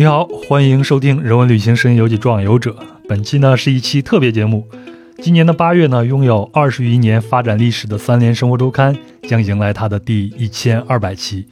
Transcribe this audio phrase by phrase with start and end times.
[0.00, 2.70] 你好，欢迎收听《人文旅行声音游记·壮游者》。
[3.08, 4.64] 本期呢是一期特别节目。
[5.20, 11.44] 今年的八月呢，拥有二十余年发展历史的三联生活周刊将迎来它的第一千二百期。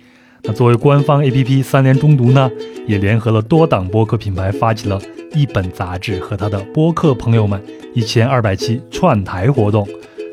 [0.44, 2.48] 那作为官方 APP，三联中读呢
[2.86, 5.02] 也联合了多档播客品牌，发起了
[5.34, 7.60] 一本杂志和他的播客朋友们
[7.94, 9.84] 一千二百期串台活动。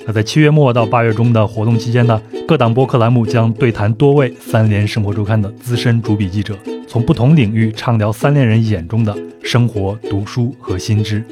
[0.05, 6.55] 那在七月末到八月中的活动期间呢，各档播客栏目将对谈多位三联生活周刊的资深主笔记者。
[6.93, 11.23] 从不同领域畅聊三联人眼中的生活、读书和新知。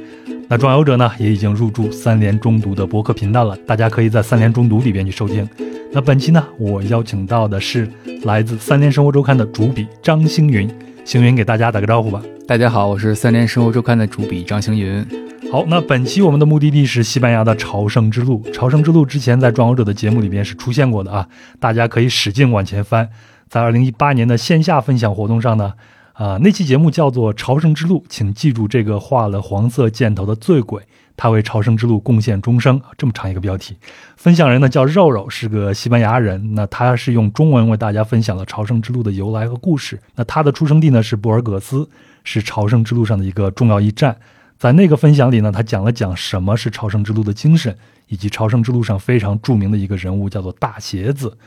[0.50, 5.48] 那壮游者呢，也已经入驻三联中读的博客频道了，大家可以在三联中读里边去收听。
[5.92, 7.88] 那本期呢，我邀请到的是
[8.24, 10.68] 来自三联生活周刊的主笔张星云，
[11.06, 12.20] 星云给大家打个招呼吧。
[12.48, 15.06] 大家好，我是三联生活周刊的主笔张星云。
[15.52, 18.42] 好，那本期我们的目的地是西班牙的朝圣之路。
[18.52, 21.28] 朝圣之路之前在壮游者的节目里边是出现过的啊，
[21.60, 23.08] 大家可以使劲往前翻。
[23.52, 25.74] 在二零一八年的线下分享活动上呢，
[26.14, 30.82] 啊，那期节目叫做《朝圣之路》，请记住这个画了黄色箭头的醉鬼，
[31.18, 33.76] 他为朝圣之路贡献终生，这么长一个标题。
[34.16, 40.00] 分享人呢叫肉肉，是个西班牙人，那他是用中文为大家分享了朝圣之路的由来和故事。
[40.16, 41.90] 那他的出生地呢是布尔戈斯，
[42.24, 44.16] 是朝圣之路上的一个重要一站。
[44.58, 47.78] 在那个分享里呢，他讲了讲什么是朝圣之路的精神，
[48.08, 51.38] 以及朝圣之路上非常著名的一个人物叫做大鞋子。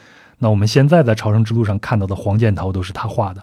[0.45, 3.43] 那我们现在在朝圣之路上看到的黄箭头都是他画的。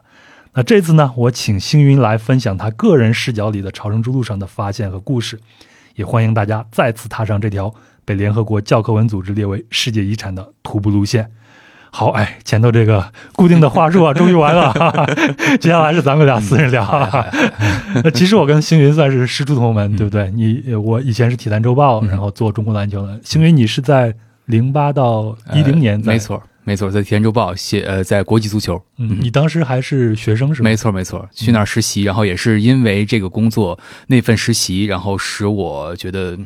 [0.54, 5.40] 那这次呢，我请星云来分享他个人视角里的朝圣之路上的发现和故事，
[5.96, 7.74] 也欢迎大家再次踏上这条
[8.06, 11.32] 被联合国教科文组织列为世界遗产的徒步路线。
[11.90, 14.72] 好，哎，前头这个固定的话术啊，终于完了，
[15.60, 16.86] 接下来是咱们俩私人聊。
[18.04, 20.30] 那其实我跟星云算是师出同门，对不对？
[20.30, 23.20] 你我以前是体坛周报，然后做中国篮球的。
[23.24, 24.14] 星云，你是在
[24.46, 26.40] 零八到一零年，没错。
[26.64, 30.70] 没错，在《天周报》写呃，在国际足球，嗯，你当时还是学生是吗？
[30.70, 36.38] 没错，没错，去那儿实习，然后也是因为这个工作那份实习，然后使我觉得。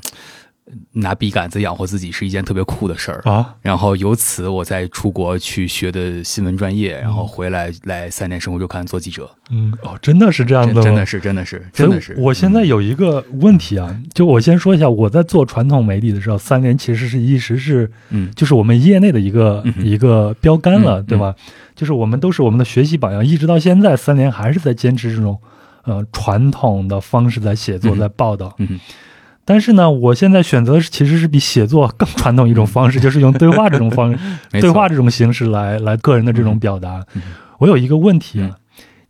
[0.94, 3.56] 拿笔杆子养活自己是一件特别酷的事儿啊！
[3.62, 9.30] 然后由此我再出国去学的新闻专业，然后回来来三联生活周刊做记者。
[9.52, 12.16] 嗯，哦，真的是这样的，真的是，真的是，真的是。
[12.18, 21.36] 我现在有一个问题啊，就我先说一下，我在做传统媒体的时候，三联其实是一直是，嗯，就是我们业内的一个一个标杆了，对吧？
[21.76, 25.40] 就是我们都是我们的学习榜样，一直到现在，三联还是在坚持这种
[25.84, 28.56] 呃传统的方式在写作，在报道。
[28.58, 28.80] 嗯。
[29.46, 34.18] 但是呢，我现在选择其实是比写作 更传统一种方式， 就是用对话这种方式，
[34.60, 37.06] 对话这种形式来来个人的这种表达。
[37.60, 38.58] 我有一个问题啊，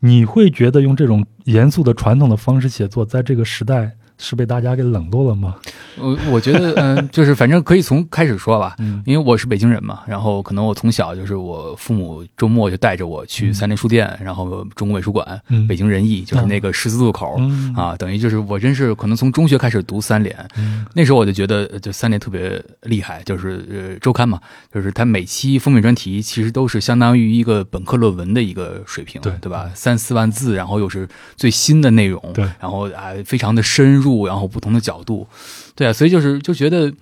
[0.02, 3.94] 你会觉得用这种严肃的传统的方式写作，在这个时代？
[4.18, 5.56] 是被大家给冷落了吗？
[5.98, 17.40] 我 我觉得，嗯，就是反正可以从开始说吧，嗯，因为我是北京人嘛，然后可能我从小就是我父母周末就带着我去三联书店，然后中国美术馆，北京人艺就是那个十字路口
[17.76, 20.36] 啊，等于就是我真是可能从中学开始读三联，
[20.94, 24.40] 那时候我就觉得就三联特别厉害，就是呃周刊嘛，
[24.74, 29.70] 就是它每期封面专题其实都是相当于一个本科论文的一个水平，对对吧？
[29.74, 34.05] 三四万字，然后又是最新的内容，对，然后啊非常的深入。
[34.06, 35.28] 度，然后不同的角度，
[35.76, 36.94] 对啊，所以就是就觉得。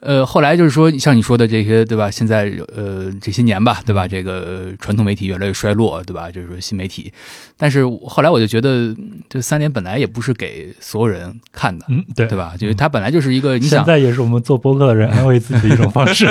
[0.00, 2.08] 呃，后来就是说，像你说的这些，对吧？
[2.08, 4.06] 现在呃这些年吧，对吧？
[4.06, 6.30] 这个传统媒体越来越衰落，对吧？
[6.30, 7.12] 就是说新媒体，
[7.56, 8.94] 但是后来我就觉得，
[9.28, 12.54] 这三年本来也不是给所有人看的，嗯，对，对吧？
[12.56, 16.26] 就是它本来就是一个，你现在也是我们做播客的人安慰自己的一种方式，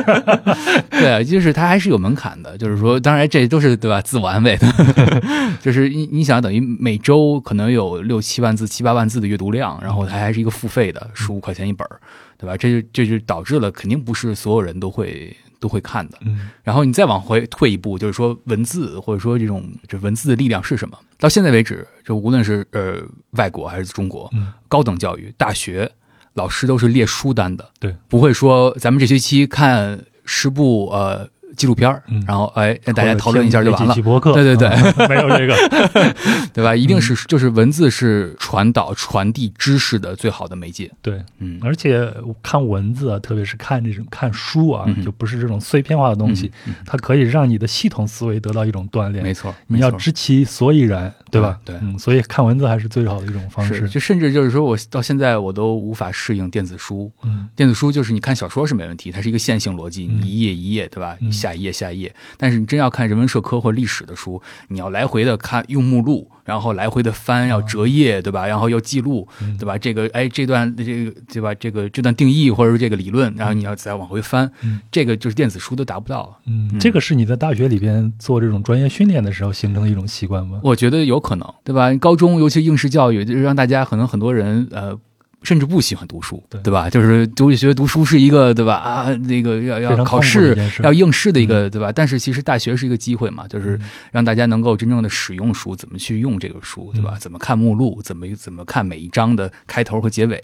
[0.89, 4.01] 对啊，就是它还是有门槛的，就是说，当然这都是对吧？
[4.01, 4.67] 自我安慰的，
[5.61, 12.00] 就是你你想等于每周可能有六七万字、七八万字的阅读量，然后它还是一个付费的，十五块钱一本儿。
[12.38, 12.56] 对吧？
[12.56, 16.18] 这就这就导致了，肯定不是所有人都会都会看的。
[16.22, 20.98] 嗯，然后你再往回退一步，就是说文字或者说这种这文字的力量是什么？
[21.18, 24.30] 到现在为止，就无论是呃外国还是中国，
[24.68, 25.92] 高等教育大学
[26.34, 31.30] 老师都是列书单的，对，不会说咱们这学期看十部呃。
[31.57, 33.95] 纪录片儿，然后哎，让大家讨论一下就完了。
[33.95, 34.69] 对对对，
[35.09, 35.56] 没有这个，
[36.54, 36.75] 对吧？
[36.75, 40.89] 一定是就是文字是传导、传递知识的最好的媒介。
[41.01, 42.07] 对，嗯，而且
[42.44, 46.51] 看文字啊，特别是看这种看书啊，就不是这种碎片化的东西，
[46.86, 49.24] 它可以让你的系统思维得到一种锻炼。
[49.24, 51.57] 没错，你要知其所以然，对吧？
[51.65, 53.89] 对，嗯，所以看文字还是最好的一种方式。
[53.89, 57.12] 就甚至就是说我到现在我都无法适应电子书。
[57.24, 61.18] 嗯，电子书就是你看小说是没问题，它是一个线性逻辑，你一页一页，对吧？
[61.19, 61.46] 你下。
[61.47, 62.13] 下一页下一页。
[62.38, 66.29] 但是你真要看人文社科或历史的书，你要来回的看用目录。
[66.47, 68.47] 然后来回的翻，要折页，对吧？
[68.47, 69.27] 然后要记录，
[69.59, 69.77] 对吧？
[69.77, 71.53] 这个，哎，这段这个，对吧？
[71.55, 74.49] 这个这段定义或者是这个理论，然后你要再往回翻，
[74.89, 76.39] 这个就是电子书都达不到。
[76.45, 80.61] 嗯，这个是你在大学里边做这种专业训练的时候形成的一种习惯吗？
[80.63, 81.94] 我觉得有可能，对吧？
[81.95, 84.97] 高中尤其应试教育，就是让大家可能很多人，呃。
[85.44, 86.89] 甚至不喜欢读书，对吧？
[86.89, 88.75] 就是读学读书是一个，对吧？
[88.75, 91.92] 啊，那个要要考试要应试的一个，对吧？
[91.92, 93.80] 但是其实大学是一个机会嘛，就是
[94.12, 97.16] 让大家能够真正的使用书，怎么去用这个书，对吧？
[97.19, 100.44] 怎么看目录，怎么怎么看每一章的开头和结尾，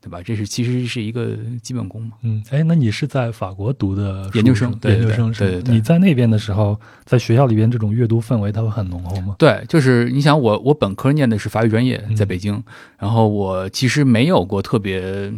[0.00, 0.20] 对吧？
[0.24, 2.12] 这是其实是一个基本功嘛。
[2.22, 4.74] 嗯，哎，那你是在法国读的研究生？
[4.84, 5.62] 研究生是？
[5.66, 9.36] 你在那边的时候，在学校里边这种阅读氛围，它会很浓厚吗？
[9.38, 12.60] 对，就是你想，我我本科念的是法语专业，在北京，
[12.98, 15.30] 然后我其实没有过特别。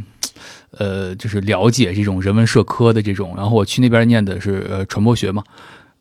[0.79, 5.45] 呃，就是了解这种人文社科的这种，然后我去那边念的是呃传播学嘛，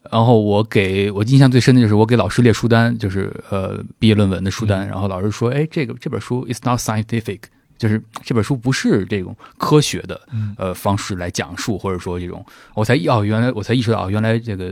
[0.10, 7.42] 然后我给我印象最深的就是我给老师列书单，就是呃毕业论文的书单，然后老师说，哎，这个这本书 is not scientific，
[7.82, 10.22] 就是这本书不是这种科学的
[10.56, 12.46] 呃方式来讲述，或者说这种，
[12.76, 14.72] 我才哦原来我才意识到原来这个。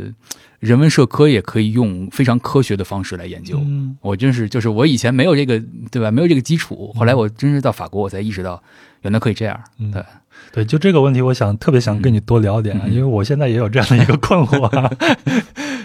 [0.60, 3.58] 人文社科也可以用非常科学的方式来研究。
[4.02, 5.58] 我真是，就是我以前没有这个，
[5.90, 6.12] 对吧？
[6.12, 6.94] 没有这个基础。
[6.98, 8.62] 后来我真是到法国，我才意识到，
[9.04, 9.58] 原来可以这样。
[9.94, 10.04] 对，
[10.52, 14.70] 对，就这个问题，我想特别想跟你多聊点，因为我现在也有这样的一个困惑，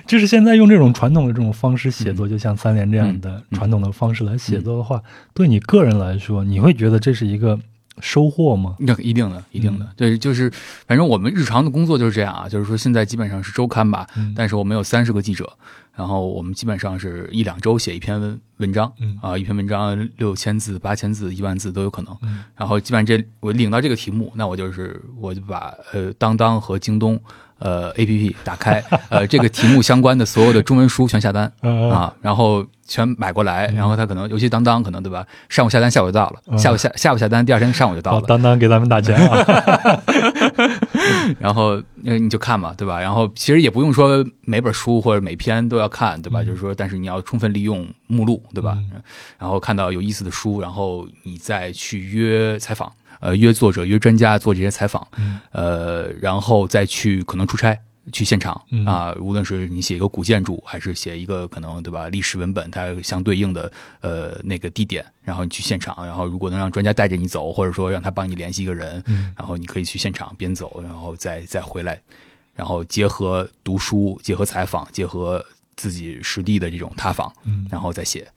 [0.07, 5.03] 就是现在用这种传统的这种方式写作，就像三联这样的传统的方式来写作的话，
[5.33, 7.59] 对你个人来说，你会觉得这是一个？
[8.01, 8.75] 收获吗？
[8.81, 9.87] 那一定的，一定的。
[9.97, 10.51] 对，就是
[10.85, 14.05] 反正我们日常的工作就是这样啊，就是说现在基本上是周刊吧，
[14.35, 15.49] 但是我们有三十个记者，
[15.95, 18.93] 然后我们基本上是一两周写一篇文文章，
[19.23, 22.19] 啊，一篇文章六千字、八千字、一万字都有可能。
[22.57, 27.17] 然后基本上这我领到这个题目，那我就是我就把呃当当和京东。
[27.59, 31.51] 呃，A P P 打开，呃，这个题目相关的所有的中文书全下单
[31.91, 35.27] 啊，然后全买过来，然后他可能，尤其当当可能对吧？
[35.49, 38.23] 上午下单，下午就到了，下午下下午下单，第二天上午就到了。
[38.27, 40.03] 当当给咱们打钱啊！
[41.39, 43.01] 然后那你就看嘛，对吧？
[43.01, 46.43] 然后其实也不用说每本书或者每篇都要看，对吧？
[46.43, 48.77] 就是说，但是你要充分利用目录，对吧？
[49.39, 52.93] 然后看到有意思的书，然后你再去约采访。
[53.25, 55.09] 呃，约作者、约专家做这些采访，
[55.53, 57.75] 呃，然后再去可能出差
[58.13, 58.53] 去现场
[58.85, 62.11] 啊，无论是你写一个古建筑，还是写一个可能对吧？
[62.11, 63.73] 历史文本，它相对应的
[64.03, 69.03] 呃那个地点，然后你去现场，然后如果能让专家带着你走，或者说让他帮你联系一个人，
[69.35, 71.99] 然后你可以去现场边走，然后再再回来，
[72.55, 75.43] 然后结合读书、结合采访、结合
[75.77, 77.33] 自己实地的这种踏访，
[77.71, 78.29] 然后再写。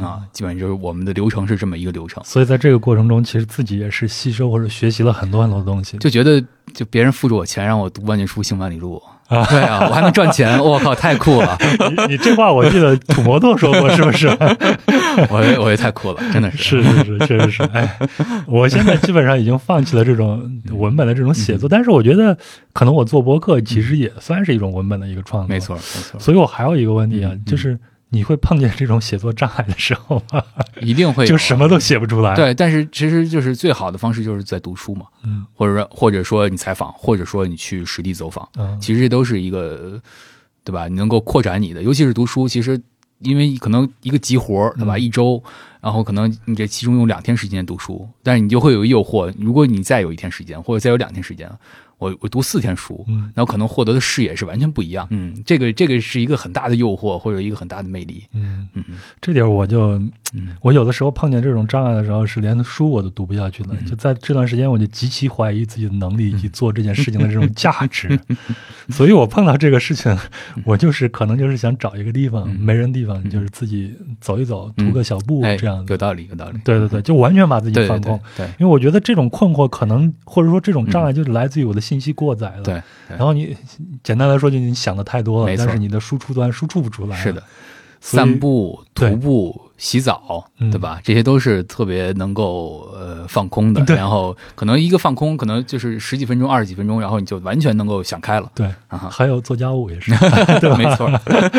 [0.00, 6.42] 啊，基本上就是我们的流程是这么一个流程，所以在这个过程中，其实自己也是吸收或者学习了很多很多东西，就觉得
[6.74, 11.58] 就别人付着我钱让我读万卷书行万里路啊，对啊，我还能赚钱，我靠，太酷了！
[12.06, 14.26] 你你这话我记得土摩托说过，是不是？
[15.28, 17.62] 我我也太酷了，真的是，是是是，确实是。
[17.64, 17.98] 哎，
[18.46, 22.36] 我现在基本上已经放弃了这种文本的这种写作，但是我觉得
[22.72, 26.18] 可能我做博客其实也算是一种文本的一个创作，没错没错。
[26.18, 27.78] 所以我还有一个问题啊，就是。
[28.10, 30.42] 你会碰见这种写作障碍的时候吗？
[30.80, 32.34] 一定会，就什么都写不出来。
[32.34, 40.00] 对，但是其实就是最好的方式就是在读书嘛，嗯，或者说或者说你采访，或者说你去实地走访，嗯，其实这都是一个，
[40.64, 40.88] 对吧？
[40.88, 42.80] 你能够扩展你的，尤其是读书，其实
[43.18, 44.96] 因为可能一个急活对吧？
[44.96, 45.42] 一周，
[45.82, 51.50] 然后可能你这其中用两天时间读书，但是你就会有诱惑，如果你再有一天时间，或者再有两天时间。
[51.98, 58.68] 我我读四天书，嗯，然后可能获得的视野是完全不一样，嗯，这个这个是一个很大的诱惑或者一个很大的魅力，嗯。
[58.74, 58.84] 嗯，
[59.20, 60.00] 这点我就，
[60.60, 68.18] 我有的时候碰见这种障碍的时候，是连书我都读不下去了，就在这段时间我就极其怀疑自己的能力以及做这件事情的这种价值，
[68.88, 70.16] 所以我碰到这个事情，
[70.64, 81.80] 我就是可能就是想找一个地方没人地方，就是自己走一走，徒个小步这样，有道理有道理，对对对，就完全把自己放空，对，因为我觉得这种困惑可能或者说这种障碍就是来自于我的。
[81.88, 83.56] 信息过载了，对，然后你
[84.02, 87.42] 简单来说，就你想的太多了，但是你的输出端输出不出来，是的，
[87.98, 89.67] 散步、徒步。
[89.78, 91.00] 洗澡，对吧？
[91.02, 93.82] 这些都是特别能够呃放空的。
[93.94, 98.50] 然后可能一个放空，可能就是十几分钟、二十几分钟，然后你就完全能够想开了。
[98.54, 100.10] 对，啊还有做家务也是，
[100.60, 101.08] 对，没错。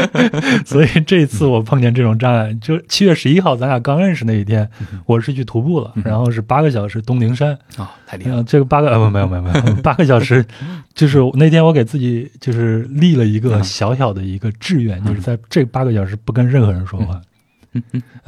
[0.65, 4.69] 所以这次我碰见这种障碍，就七月十一号，咱俩刚认识那一天，
[5.05, 8.43] 我是去徒步了，然后是八个小时东陵山啊，太厉害了！
[8.43, 10.45] 这个八个呃不 没有没有没有八个小时，
[10.93, 17.21] 就是那天我给自己就是立了一个小小的一个志愿，就是在这八个小时不跟任何人说话。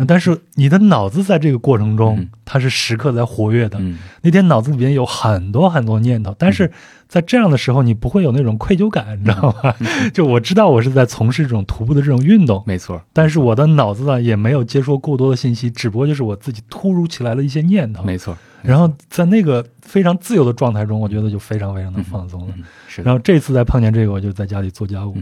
[0.07, 3.79] 但是你的脑子在这个过程中，它是时刻在活跃的。
[4.21, 6.71] 那天脑子里边有很多很多念头，但是
[7.07, 9.73] 在这样的时候，你不会有那种愧疚感，你知道吗？
[10.13, 13.01] 就我知道我是在从事这种徒步的这种运动，没错。
[13.13, 18.37] 但是我的脑子呢，也没有接收过多的信息，只不过就是我自己突如其来的一些念头，没错。
[18.61, 22.53] 然后在那个非常自由的状态中，我觉得就非常非常的放松了。
[22.87, 23.01] 是。
[23.01, 25.17] 然后这次再碰见这个，我就在家里做家务。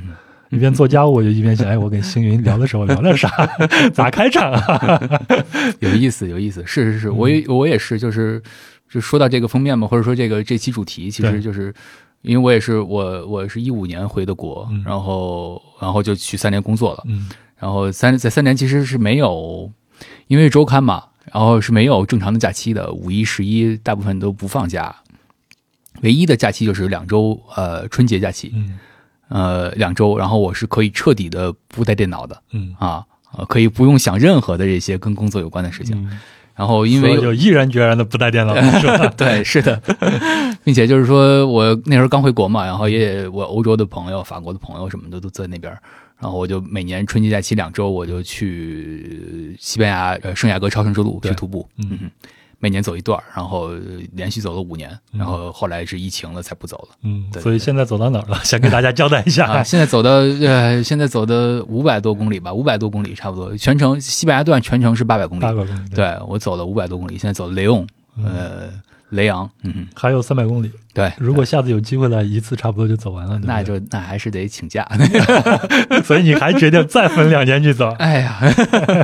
[0.50, 3.30] 一边做家务，我就一边想：哎，我跟星云聊的时候聊点啥？
[3.94, 5.12] 咋开场啊？
[5.80, 6.64] 有意思，有意思。
[6.66, 8.42] 是是是，我也我也是，就是
[8.90, 11.72] 就说到这个封面嘛，或者说这个这期主题，其实就是
[12.24, 17.04] 因为我也是我我是一五年回的国，然后然后就去三年工作了。
[17.08, 19.72] 嗯，然后三在三年其实是没有，
[20.28, 24.96] 因为周刊嘛，然后是没有正常的假期的，五一、十一大部分都不放假，
[26.02, 28.52] 唯一的假期就是两周，呃，春节假期。
[28.56, 28.80] 嗯。
[29.30, 32.76] 呃，两周，然后我是可以彻底的不带电脑的，嗯。
[32.78, 33.06] 啊，
[33.48, 36.10] 可以不用想任何的这些跟工作有关的事情，
[36.56, 38.56] 然后因为就毅然决然的不带电脑，
[39.16, 39.80] 对，是的，
[40.66, 45.72] 并且就是说我那时候刚回国嘛，然后也我欧洲的朋友、法国的朋友什么的都在那边，
[46.20, 52.10] 然后我就每年春节假期两周，我就去西班牙呃圣雅各朝圣之路去徒步，嗯。
[52.60, 53.70] 每年走一段，然后
[54.14, 56.96] 连续走了五年，然后后来是疫情了才不走了。
[57.04, 58.40] 嗯，所以现在走到哪儿了？
[58.44, 59.48] 先给大家交代一下。
[59.52, 60.10] 啊现在走的
[60.42, 63.56] 呃，现在走的五百多公里吧，五百多公里差不多。
[63.58, 65.42] 全程西班牙段全程是八百公里。
[65.42, 65.90] 八百公里。
[65.96, 67.88] 对我走了五百多公里，现在走雷翁，
[68.18, 68.70] 呃。
[69.10, 70.72] 雷昂，嗯，还有三百公里。
[70.94, 73.40] 对，如果下次有机会来，一次差不多就走完了。
[73.44, 74.86] 那就那还是得请假。
[76.04, 77.90] 所以你还决定再分两年去走？
[78.00, 78.40] 哎呀，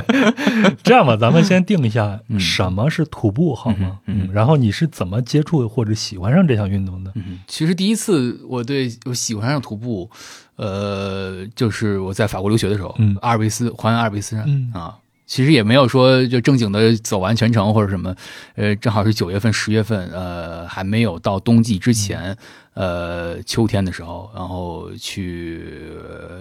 [0.82, 4.00] 这样吧，咱们先定一下什么是徒步，好吗？
[4.06, 7.12] 嗯，然后你是怎么接触或者喜欢上这项运动的？
[7.14, 10.10] 嗯，其实第一次我对我喜欢上徒步，
[10.56, 14.94] 呃，就是我在法国留学的时候，嗯，阿尔卑斯环阿尔卑斯山啊。
[15.26, 18.14] 其实也没有说就正经的走完全程或者什么，
[18.54, 22.36] 呃，正好是九月份、十月份，呃，还没有到冬季之前。
[22.74, 25.64] 呃，秋天的时候，然后去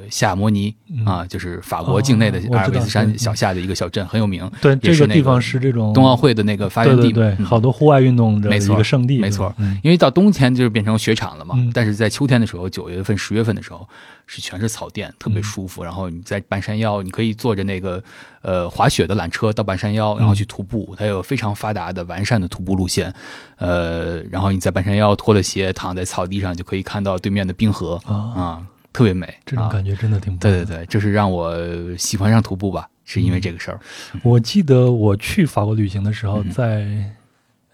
[0.10, 0.76] 夏摩尼
[1.06, 4.52] 啊，就是法国境内的阿尔卑斯山小下的一个小镇，很有名。
[4.62, 9.18] 对，这个地方是这种冬奥会的那个发源地，对，好多户外运动的一个圣地。
[9.20, 11.56] 没错，因为到冬天就是变成雪场了嘛。
[11.74, 13.88] 但是在秋天的时候，九月份、十月份的时候，
[14.28, 15.84] 是全是草甸，特别舒服。
[15.84, 18.04] 然后你在半山腰，你可以坐着那个
[18.42, 20.96] 呃滑雪的缆车到半山腰，然后去徒步。
[20.98, 23.14] 它有非常发达的、完善的徒步路线。
[23.58, 29.34] 呃，然后你在半山腰脱了鞋，躺在草地上就可以看到对面的冰河啊，特别美。
[29.46, 31.56] 这种感觉真的挺对对对，就是让我
[31.98, 33.80] 喜欢上徒步吧，是因为这个事儿。
[34.24, 36.88] 我记得我去法国旅行的时候，在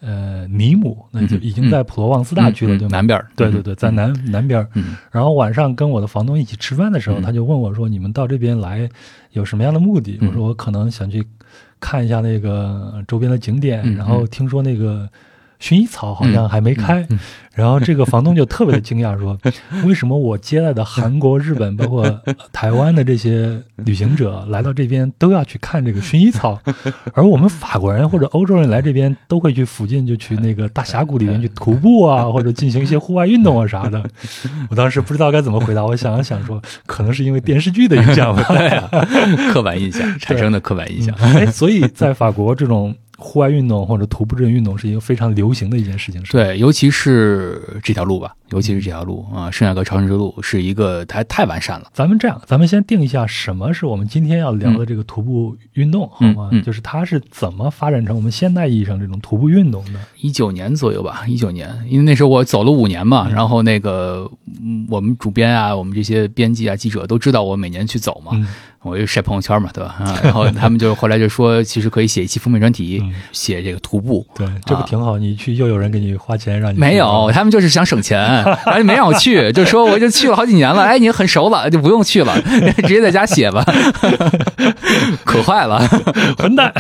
[0.02, 2.98] 呃尼姆，那就已经在普罗旺斯大区了，对吗？
[2.98, 4.68] 南边，对对对，在南南边。
[5.12, 8.90] 然后晚上跟我的房东一起吃饭的时候，他就问我说：“你们到这边来
[9.32, 11.24] 有什么样的目的？”我说：“我可能想去
[11.80, 15.08] 看一下那个周边的景点，然后听说那个。”
[15.62, 17.08] 薰衣草好像还没开，
[17.54, 19.38] 然后这个房东就特别的惊讶，说
[19.86, 26.60] ：“为什么我接待的韩国、日本，包括 台湾的这些旅行者来到这边都要去看这个薰衣草，
[27.14, 34.04] 而我们法国人或者欧洲人来这边都会去附近就去那个大峡谷里面去徒步啊，或者进行一些户外运动啊啥的？”
[34.72, 38.44] 我当时不知道该怎么回答，我想了想说：“可能是因为电视剧的影响吧，
[39.54, 42.96] 刻板印象产生的刻板印象。”哎，所以在法国这种。
[43.22, 51.88] 户外运动或者徒步这种运动是一个非常流行的一件事情，对，尤其是这条路吧，尤其是这条路啊，圣雅各朝圣之路是一个它太完善了。
[51.94, 56.50] 咱们这样，咱们先定一下什么是我们今天要聊的这个徒步运动，好吗？
[56.66, 60.00] 就是它是怎么发展成我们现代意义上这种徒步运动的？
[60.20, 64.30] 一九年左右吧，一九年，因为那时候我走了五年嘛，然后那个
[64.90, 68.32] 我们主编啊，我们这些编辑啊、记者都知道我每年去走嘛。
[68.84, 69.96] 我就晒朋友圈嘛，对吧？
[70.00, 74.26] 啊， 然后他们就后来就说，其实可以写一期封面专题，写这个徒步。
[74.36, 75.20] 对，这不挺好？
[75.20, 77.30] 你去又有人给你花钱让你没有？
[77.32, 78.20] 他们就是想省钱，
[78.66, 82.42] 而且没让我去， 就说我就去了好几年了，哎，你很熟了，就不用去了，
[82.78, 83.64] 直接在家写吧。
[85.24, 85.80] 可坏了，
[86.40, 86.74] 混蛋！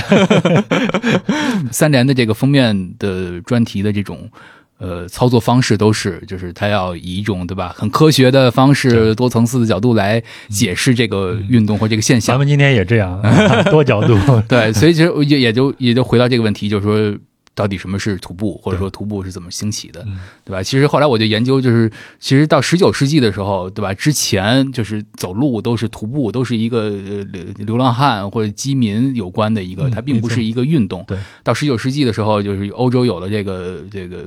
[1.71, 4.29] 三联的这个封面的专题的这种。
[4.81, 12.33] 呃，操作方式都是，就是他要以一种对吧，很科学的方式、多层次的角度来解释这个运动或这个现象。
[12.33, 13.21] 咱们今天也这样，
[13.69, 14.17] 多角度。
[14.49, 17.19] 对，所以其实也也就也就回到这个问题，就是说。
[17.53, 20.05] 到底什么是徒步，或者说徒步是怎么兴起的，
[20.45, 20.63] 对吧？
[20.63, 23.93] 其实后来我就研究，就是其实到十九世纪的时候，对吧？
[23.93, 31.03] 之前就是走路都是徒步，都是一个流流浪汉或者饥民有关的一个，它并不是一个运动。
[31.05, 34.23] 对，到十九世纪的时候，就是欧洲有了这个这个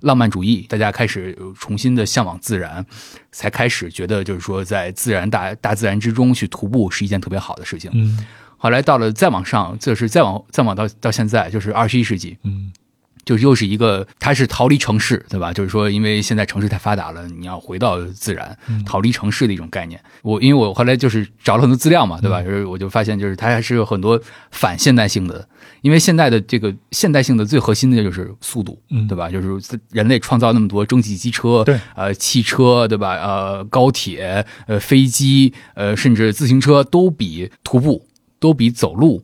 [0.00, 2.84] 浪漫主义，大家开始重新的向往自然，
[3.30, 7.90] 才开始觉得就是说在自然大大自然之中去徒步是一件特别好的事情。
[7.94, 8.26] 嗯。
[8.64, 12.72] 后来到了再往上，就是再往再往到到现在，就是二十一世纪，嗯。
[13.26, 15.50] 就又是一个，它是逃离城市，对吧？
[15.50, 18.54] 就是说，因为现在城市太发达了，你要回到自然，
[18.84, 19.98] 逃离城市的一种概念。
[20.20, 22.42] 我因为我后来就是找了很多资料嘛，对吧？
[22.42, 25.48] 就是我就发现，就是它还是有很多反现代性的。
[25.80, 28.78] 因为现在的这个现代性的最核心的就是速度，
[29.08, 29.30] 对吧？
[29.30, 33.14] 就是人类创造那么多蒸汽机车，对，呃，汽车，对吧？
[33.14, 38.06] 呃，高铁，呃，飞机，呃，甚至自行车都比徒步
[38.44, 39.22] 都比走路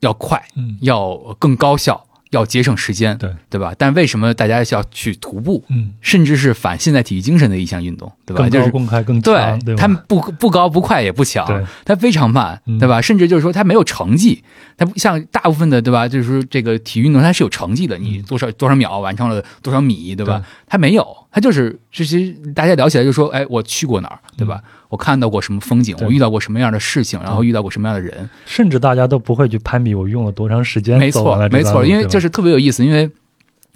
[0.00, 2.04] 要快，嗯，要更高效。
[2.30, 3.72] 要节省时间，对对吧？
[3.78, 5.64] 但为什么大家要去徒步？
[5.68, 8.50] 嗯，甚至是反现代体育精神的一项运动，对吧？
[8.50, 11.46] 就是公开、更强，对，它不不高不快也不强，
[11.86, 13.00] 它非常慢，对吧？
[13.00, 14.44] 甚至就是说它没有成绩，
[14.76, 16.06] 它不像大部分的，对吧？
[16.06, 20.44] 就是说这个体育运动它是有成绩的，你多少多少秒完成了多少米，对吧？
[20.66, 24.62] 它没有，它就是这些大家聊起来就说，哎，我去过哪儿，对吧？
[24.88, 30.98] 我看到过什么风景，我遇到过什么样的事情，然后遇到过什么样的人，甚至大家都不会去攀比我用了多长时间。
[30.98, 33.10] 没错，没错，因为这是特别有意思，因为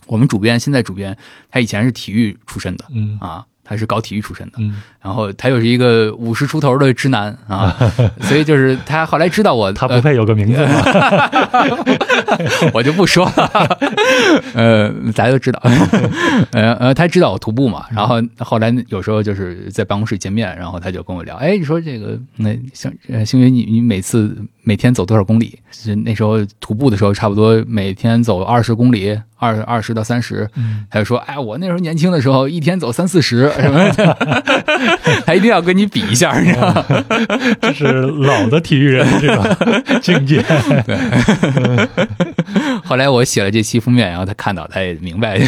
[0.06, 1.16] 我们主编现在主编
[1.50, 3.46] 他以前是体育出身的，嗯啊。
[3.64, 7.76] 他是搞体育出身的，嗯，然后他又是一个五十出头的直男啊，
[8.22, 10.66] 所以就是他后来知道我， 他不配有个名字，
[12.74, 13.78] 我就不说了，
[14.54, 15.60] 呃，大家都知道，
[16.52, 22.92] 呃呃，他知道我徒步嘛，然后后来有时候就是在办公室见面，然后他就跟我聊，哎，你说这个那像
[23.24, 25.58] 星云，你你每次每天走多少公里？
[26.04, 29.18] 那时候徒步的时候，差不多每天走二十公里。
[29.36, 30.48] 二二十到三十，
[30.88, 33.90] 他就说：“哎，我那时候年轻的时候，一天走三四十， 什么？
[35.26, 36.86] 他一定要跟你比一下，你知道吗？
[37.60, 39.44] 这是老的体育人这种
[40.00, 40.40] 境界。
[42.84, 45.40] 后来我写了这期封面，然后他看到，他也明白。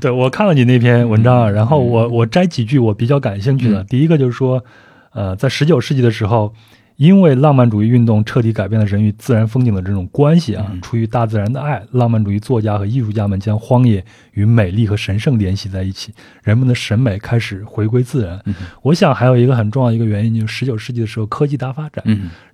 [0.00, 3.84] 对我看了你那篇文章，然后我我摘几句我比较感兴趣的。
[3.84, 4.64] 第一个就是说，
[5.12, 6.54] 呃，在十九世纪的时候。
[6.96, 18.42] 因为浪漫主义运动彻底改变了人与自然风景的这种关系啊，出于大自然的爱，浪漫主义作家和艺术家们将荒野与美丽和神圣联系在一起，人们的审美开始回归自然。
[18.80, 22.02] 我想还有一个很重要一个原因，就是十九世纪的时候科技大发展，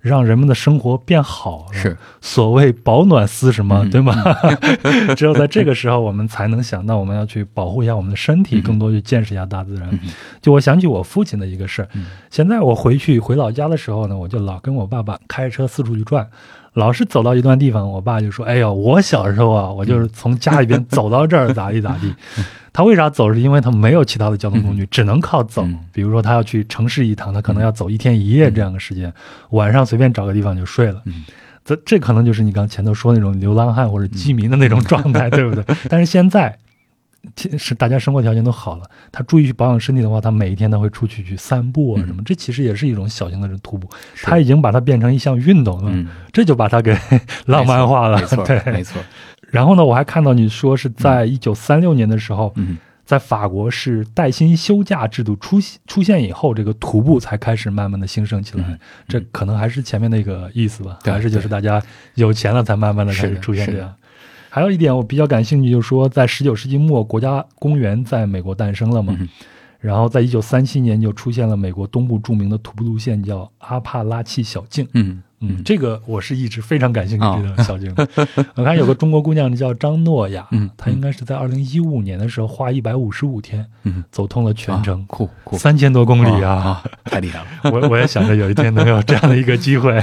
[0.01, 1.73] 让人们的生活变好了。
[1.73, 4.13] 是所谓保暖思什么，对吗？
[5.15, 9.97] 只有在这个时候，我们才能想到我们要去保护一下我们的身体，更多去见识一下大自然。
[10.41, 11.87] 就我想起我父亲的一个事儿，
[12.29, 14.29] 现在我回去回老家的时候呢，我。
[14.33, 16.27] 就老跟我爸爸开车四处去转，
[16.73, 22.11] 老是走到一段地方，我爸就说：“哎呦，我小时候啊，我就是从家里边 走到这儿咋地咋地。”
[22.73, 23.31] 他为啥走？
[23.31, 25.63] 是因为他没有其他的交通工具，只能靠走。
[25.91, 29.13] 比如说他要去城市一趟，他可能要走一天一夜这样的时间，
[29.51, 31.03] 晚上随便找个地方就睡了。
[31.63, 35.63] 这这可能就是你刚前头说那种流浪汉或者饥民的那种状态， 对不对？
[35.87, 36.57] 但是现在。
[37.57, 43.89] 是大家生活条件都好了，他注意去保养身体的话，他每一天都会出去去散步啊什么，这其实也是一种小型的徒步。
[44.21, 45.91] 他已经把它变成一项运动了，
[46.31, 46.95] 这就把它给
[47.47, 48.19] 浪漫化了。
[48.19, 49.01] 没错， 对，没错。
[49.49, 52.53] 然后呢，我还看到你说是在一九三六年的时候，
[53.05, 55.57] 在法国是带薪休假制度出
[55.87, 58.79] 出现以后，这个徒步才开始慢慢的兴盛起来。
[59.07, 61.81] 这可能还是前面那个意思吧，还是就是大家
[62.15, 63.93] 有钱了才慢慢的开始出现这样。
[64.53, 69.17] 还有一点我比较感兴趣，就是说，在十九世纪末，国家公园在美国诞生了嘛。
[69.79, 74.87] 然后，在一九三七年就出现了美国东部著名的徒步路线，叫阿帕拉契小径。
[74.93, 77.91] 嗯嗯，这个我是一直非常感兴趣的小径。
[78.53, 87.45] 我看有个中国姑娘叫张诺亚，她应该是在二零一五年的时候花一百五十五天，嗯走通了全程，酷酷，三千多公里啊，太厉害了！
[87.73, 90.01] 我我也想着有一天能有这样的一个机会。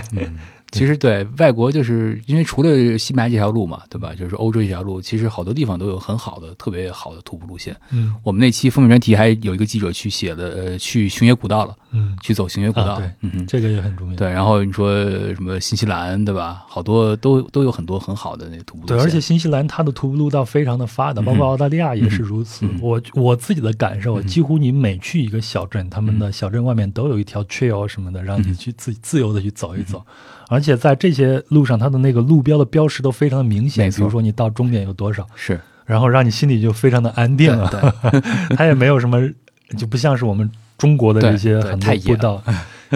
[0.73, 4.15] 其实对外国，就是因为除了西班牙这条路嘛，对吧？
[4.15, 7.77] 就是欧洲这条路，其实好多地方都有很好的、特别好的徒步路线。
[7.91, 14.17] 嗯，我们那期封面专题还有一个记者去写了，呃，去熊野古道了，嗯，去走熊野古道，对，嗯，这个也很重要。
[14.17, 14.93] 对，然后你说
[15.35, 16.65] 什么新西兰，对吧？
[16.69, 18.97] 好多都都有很多很好的那徒步路线。
[18.97, 22.67] 对，而且新西兰它的徒步路道非常的发达，包括澳大利亚也是如此。
[22.81, 30.05] 我我自己的感受，几乎你每去一个小镇，他们的小镇外面都有一条 trail 什么的，让你去自自由的去走一走。
[30.51, 37.95] 而且在这些路上，它的那个路标的标识都非常的明显，比如说你到终点有多少，是，然后让你心里就非常的安定了。
[38.57, 39.31] 它也没有什么，
[39.79, 42.43] 就不像是我们中国的这些很多步道。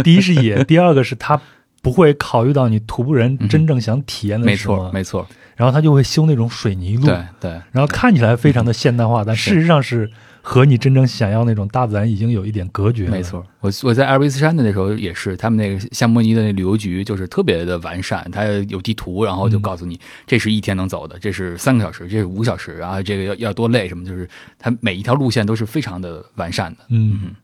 [0.02, 1.40] 第一是野， 第二个是它
[1.80, 5.24] 不会考虑到你徒步人真正想体验的是什么，没错。
[5.54, 10.10] 然后他就会修那种水泥路，对对，然后看起来非常的现代化，但事实上是。
[10.46, 13.08] 和你真正想要那种大自然已经有一点隔绝。
[13.08, 24.28] 没错，我我在阿尔卑斯山的那时候也是，他们那个夏莫尼的那旅游局就是特别的完善，它有地图，然后就告诉你这是一天能走的，这是三个小时，这是五个小时，然后这个要要多累什么，就是
[24.58, 26.80] 它每一条路线都是非常的完善的。
[26.90, 27.34] 嗯，嗯，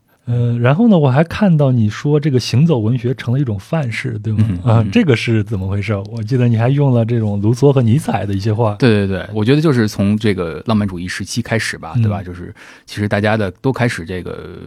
[0.61, 4.47] 然后呢，我还看到你说这个行走文学成了一种范式，对吗？
[4.63, 5.93] 啊，这个是怎么回事？
[6.09, 8.75] 我记得你还用了这种卢梭和尼采的一些话。
[8.75, 12.23] 对对对，我觉得就是从这个浪漫主义时期开始吧，对吧？
[12.23, 12.53] 就是
[12.85, 14.57] 其实大家的都开始这个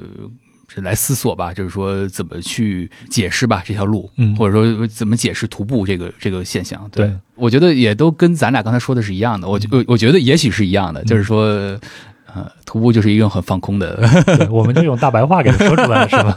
[0.76, 6.86] 来思索吧，就是说怎么去解释吧这条路，或者说怎么解释徒步这个这个现象。
[6.92, 9.48] 对，我觉得也都跟咱俩刚才说的是一样的。
[9.48, 11.78] 我我我觉得也许是一样的，就是说。
[12.34, 13.98] 呃，徒步就是一个很放空的，
[14.50, 16.36] 我们就用大白话给他说出来了，是吧？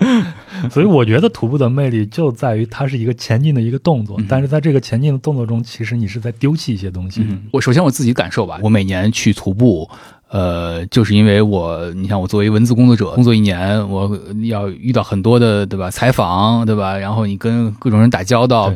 [0.70, 7.26] 所以我觉得徒步的魅力就在于它是一个前进的一个动作，但是在这个前进的动作中，其实你是在丢弃一些东西。
[7.52, 9.88] 我首先我自己感受吧，我每年去徒步，
[10.28, 15.90] 呃，就是因为我，你像我作为文字工作者，工作一年，我要遇到很多的，对吧？
[15.90, 16.98] 采访，对吧？
[16.98, 18.72] 然后你跟各种人打交道。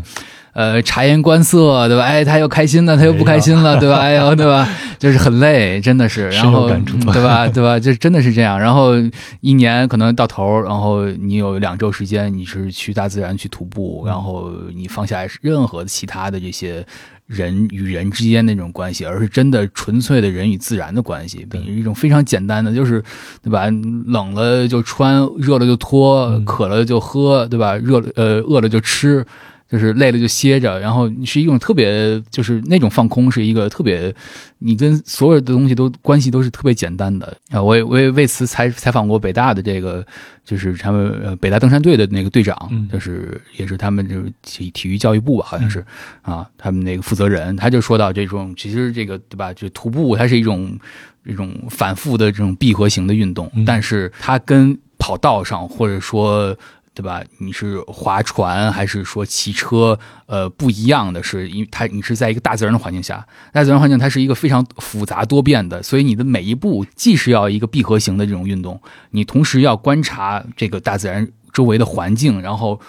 [0.55, 2.05] 呃，察言观色，对吧？
[2.05, 3.99] 哎，他又开心了，他又不开心了，对吧？
[3.99, 4.69] 哎呦，对吧？
[5.01, 6.31] 就是很累，真的是。
[6.31, 6.71] 然后，
[7.13, 7.49] 对吧？
[7.49, 7.79] 对吧？
[7.79, 8.59] 就真的是这样。
[8.59, 8.93] 然后
[9.41, 16.87] 一年可能到头，然后你有两周时间，你是去大自然去徒步，然后你放下任何其他的这些
[17.27, 23.03] 人与人之间那种关系，而是真的纯粹的人与自然的关系，一种非常简单的，就是
[23.43, 23.65] 对吧？
[24.07, 27.75] 冷了就穿，热了就脱，渴了就喝，对吧？
[27.75, 29.27] 热了呃，饿了就吃。
[29.75, 34.15] 就是累了就歇着，然后你是一种特别，就是那种放空，是一个特别，
[34.61, 37.61] 你跟所有的东西都关系都是特别简单的啊。
[37.61, 40.07] 我也我也为此采采访过北大的这个，
[40.45, 45.85] 就是他们北大登山队的那个队长，就是也是他们就是体体育教育部吧，好像是
[46.23, 50.79] 啊，他们那个负责人，他就说到这种，其实这个对吧，就徒步它是一种
[51.27, 56.57] 一种反复的这种闭合型的运动，但是它跟跑道上或者说。
[56.95, 57.21] 对吧？
[57.39, 59.99] 你是划船还是说骑车？
[60.27, 68.81] 呃，不一样的是，因为它你是在一个大自然的环境下，大自然环境它是一个非常复杂多变的，所以你的每一步既是要一个闭合型的这种运动，
[69.11, 72.81] 你同时要观察这个大自然周围的环境，然后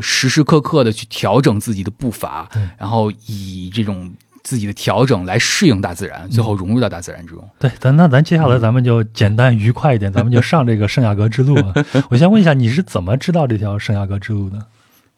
[0.00, 4.12] 时时刻刻的去调整自己的步伐，然后以这种。
[4.46, 7.50] 自己的调整来适应大自然，最后融入到大自然之中。
[7.58, 11.56] 对，咱那咱接下来咱们就简单愉快一点，咱们就上这个圣雅各之路。
[12.10, 14.64] 我先问一下，你是怎么知道这条圣雅各之路的？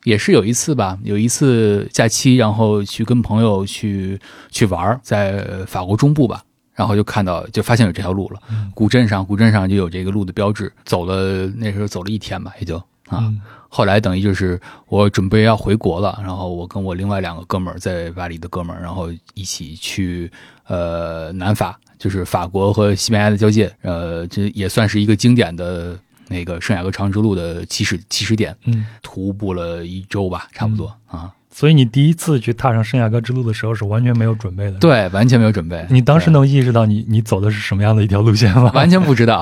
[0.04, 4.18] 也是有一次吧，有一次假期，然后去跟朋友去
[4.50, 6.42] 去玩，在法国中部吧，
[6.74, 8.40] 然后就看到就发现有这条路了。
[8.74, 10.72] 古镇上，古镇上就有这个路的标志。
[10.86, 13.30] 走了那时候走了一天吧，也就啊。
[13.68, 20.30] 后来等于就是我准备要回国了，然后我跟我另外两个哥们儿在巴黎的哥们儿，然后一起去
[20.66, 31.32] 呃南法，就是法国和西班牙的交界，呃，这也算是一个经典的那个圣雅各长之路的起始起始点，嗯，徒步了一周吧，差不多啊。
[31.58, 35.84] 所以你第一次去踏上圣雅各之路的时候是完全没有准备的，对，完全没有准备。
[35.90, 38.70] 你当时能意识到你你走的是什么样的一条路线吗？
[38.76, 39.40] 完全不知道。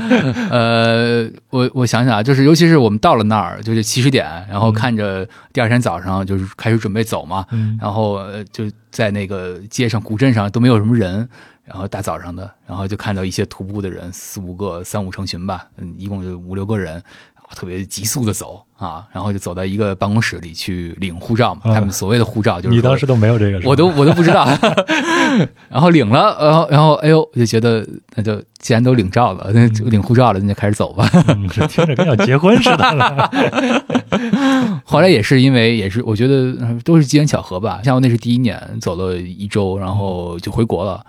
[0.48, 7.44] 呃，我我想想啊，就是尤其是我们到了那儿，就是起始点，然后看着第二天早上就是开始准备走嘛，
[7.78, 11.28] 然后就在那个街上古镇上都没有什么人，
[11.66, 17.02] 然后大早上的，然后就看到一些徒步的人，四五个、三五成群吧，嗯，一共就五六个人。
[17.54, 21.60] 特别急速的走啊，然后就走到一个办公室里去领护照嘛。
[21.64, 24.46] 他们所谓的护照就是你当时都没有这个，我都我都不知道。
[25.70, 31.08] 然后领了，然后然后哎呦，我就觉得那就既然都领照了，那领护照了，那就开始走吧。
[31.68, 33.30] 听着跟要结婚似的。
[34.84, 37.80] 后来也是因为也是我觉得都是机缘巧合吧。
[37.84, 41.04] 像我那是第一年走了一周，然后就回国了。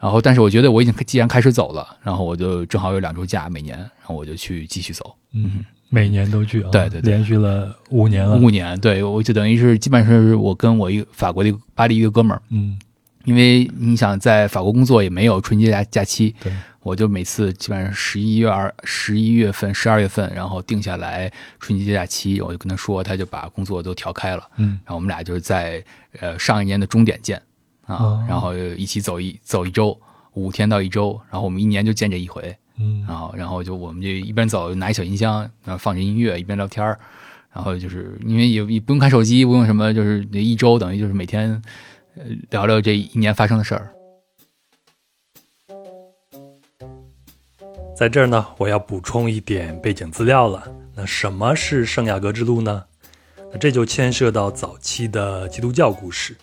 [0.00, 5.14] 然后但是我觉得我已经既然开始走了，然后我就正好有两周假每年，然后我就去继续走。
[5.34, 5.64] 嗯。
[5.90, 8.36] 每年都去啊，对对，连续了五年了。
[8.36, 12.78] 五年，对，我就等于是基本上是我跟我一个法国的巴黎一个哥们儿，嗯，
[13.24, 25.82] 因为你想在法国工作也没有春节假假期，对，我就每次基本上十一月二十一月份、十二月份，然后定下来春节假期，我就跟他说，他就把工作都调开了，嗯，然后我们俩就是在
[26.20, 27.40] 呃上一年的终点见
[27.86, 29.98] 啊，然后一起走一走一周，
[30.34, 32.54] 五天到一周，然后我们一年就见这一回。
[32.80, 36.84] 嗯，然后，然后就我们就一边走，拿一小音箱，然后放着音乐，一边聊天
[37.52, 41.60] 然后就是因为也也不用看手机，不用什么，就是那一周等于就是每天
[42.50, 43.92] 聊聊这一年发生的事儿。
[47.96, 50.72] 在这儿呢，我要补充一点背景资料了。
[50.94, 52.84] 那什么是圣雅各之路呢？
[53.50, 56.36] 那这就牵涉到早期的基督教故事。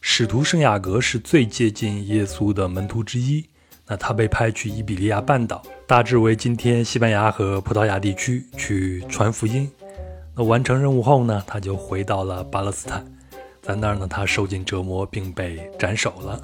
[0.00, 3.47] 使徒圣雅各是最接近耶稣的门徒之一。
[3.88, 9.70] 那他被派去伊比利亚半岛，大致为今天西班牙和葡萄牙地区去传福音。
[10.36, 13.04] 那完成任务后呢，他就回到了巴勒斯坦，
[13.62, 16.38] 在那儿呢，他受尽折磨并被斩首了。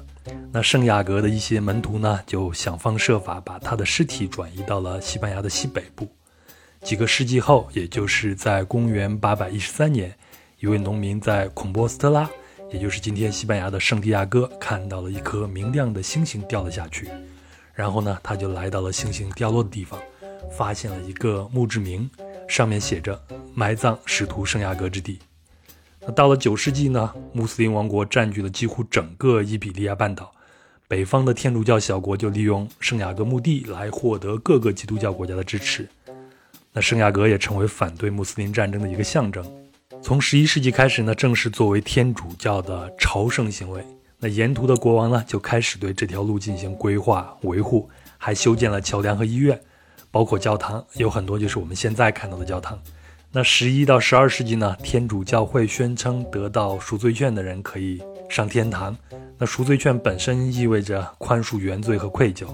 [0.51, 6.07] 那圣雅格的一些门徒呢，就想方设法把他的尸体转移到了西班牙的西北部。
[6.81, 10.13] 几个世纪后，也就是在公元813年，
[10.59, 12.27] 一位农民在孔波斯特拉，
[12.71, 17.07] 也就是今天西班牙的圣地亚哥，看到了一颗明亮的星星掉了下去。
[17.75, 19.99] 然后呢，他就来到了星星掉落的地方，
[20.49, 22.09] 发现了一个墓志铭，
[22.47, 23.21] 上面写着
[23.53, 25.19] “埋葬使徒圣亚格之地”。
[25.99, 30.31] 那到了九世纪呢，穆斯林王国占据了几乎整个伊比利亚半岛。
[30.87, 35.89] 北方的天主教小国就利用圣雅各墓地来获得各个基督教国家的支持。
[36.71, 39.43] 那圣雅各也成为反对穆斯林战争的一个象征。
[40.01, 43.83] 从十一世纪开始呢，正式作为天主教的朝圣行为。
[44.19, 49.59] 那沿途的国王呢，就开始对这条路进行规划维护，还修建了桥梁和医院，
[50.09, 52.79] 包括教堂，有很多就是我们现在看到的教堂。
[53.31, 58.95] 那十一到十二世纪呢，天主教会宣称得到赎罪券的人可以上天堂。
[59.37, 62.47] 那赎罪券本身意味着宽恕原罪和愧疚，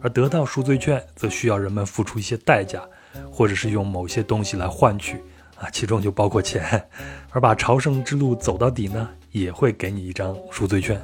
[0.00, 2.82] 而得到赎罪券则需要人们付出一些代价，
[3.30, 5.22] 或者是用某些东西来换取
[5.58, 6.88] 啊，其中就包括钱。
[7.30, 11.00] 而把朝圣之路走到底呢，也会给你一张赎罪券。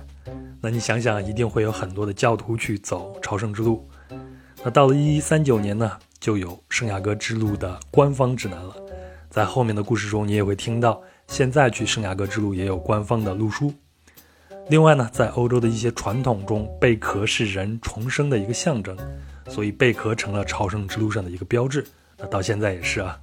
[0.60, 3.86] 那你想想，一定会有很多的教徒去走朝圣之路。
[4.62, 8.74] 那到了一一三九年呢，就有圣雅各之路的官方指南了。
[9.28, 13.74] 在后面的故事中，你也会听到，现在去圣雅各之路也有官方的路书。
[14.68, 18.96] 另外呢，在欧洲的一些传统中，贝壳是人重生的一个象征，
[19.48, 21.84] 所以贝壳成了朝圣之路上的一个标志。
[22.16, 23.20] 那到现在也是啊。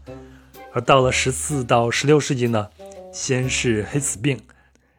[0.73, 2.69] 而到了十四到十六世纪呢，
[3.11, 4.39] 先是黑死病，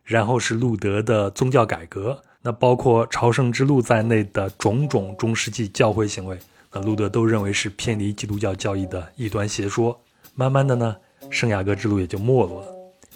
[0.04, 6.38] 然后是路德的宗教改革，那包括朝圣之路在内的种种中世纪教会行为，
[6.72, 9.98] 那路德都认为是偏离基督教教义的异端邪说。
[10.34, 10.96] 慢慢的呢，
[11.30, 12.68] 圣雅各之路也就没落了。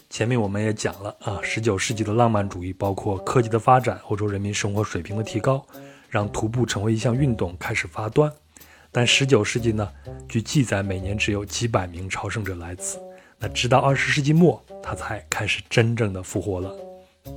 [0.09, 5.67] 前面我们也讲了啊，十九世纪的浪漫主义，包括科技的发展，欧洲人民生活水平的提高，
[6.09, 8.33] 让徒步成为一项运动开始发端。
[8.97, 9.87] 但十九世纪呢，
[10.27, 12.99] 据记载，每年只有几百名朝圣者来此。
[13.39, 16.75] 那直到二十世纪末，他才开始真正的复活了。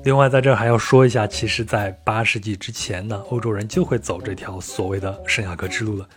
[0.05, 6.07] 另外，在这儿还要说一下，其实，在八世纪之前呢，欧洲人就会走这条所谓的圣雅各之路了。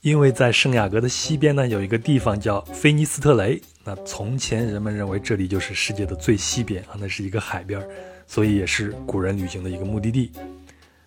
[0.00, 3.60] 因为在圣雅各的西边呢，有一个地方叫菲尼斯特雷。
[3.82, 7.84] 那从前人们认为这里就是世界的最西边啊，那是一个海边，
[8.28, 10.30] 所以也是古人旅行的一个目的地。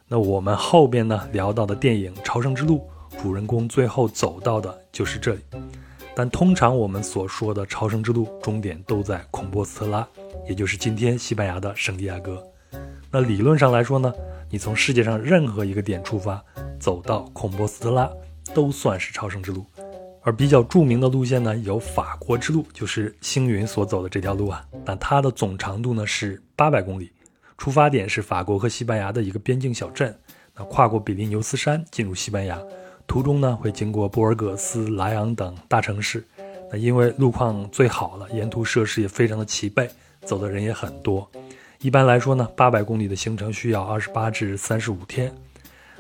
[0.10, 2.80] 那我们后边呢聊到的电影《朝圣之路》，
[3.20, 5.42] 主人公最后走到的就是这里。
[6.16, 10.08] 但通常我们所说的朝圣之路终点都在孔波斯特拉，
[10.48, 12.44] 也就是今天西班牙的圣地亚哥。
[13.10, 14.14] 那理论上来说呢，
[14.50, 16.44] 你从世界上任何一个点出发，
[16.80, 18.10] 走到孔波斯特拉。
[18.54, 19.66] 都算是朝圣之路，
[20.24, 24.66] 而比较著名的路线呢，有法国之路，就是星云所走的这条路啊。
[24.84, 27.14] 但它的总长度呢是八百公里，
[27.58, 30.14] 出发点是法国和西班牙的一个边境小镇，
[30.54, 32.60] 那跨过比利牛斯山进入西班牙，
[33.12, 36.26] 途中呢会经过布尔戈斯、莱昂等大城市。
[36.72, 39.90] 那因为路况最好了，沿途设施也非常的齐备，
[40.22, 41.30] 走的人也很多。
[41.82, 45.30] 一般来说呢，八百公里的行程需要二十八至三十五天，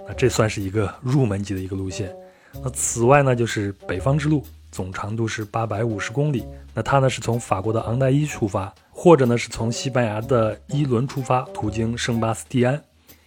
[0.08, 2.15] 那这算是一个入门级的一个路线。
[2.63, 6.45] 那此外呢，就是北方之路，总长度是八百五十公里。
[6.74, 12.82] 那它呢是从法国的昂代伊出发，或者呢是从西班牙的伊伦出发，途经圣巴斯蒂安，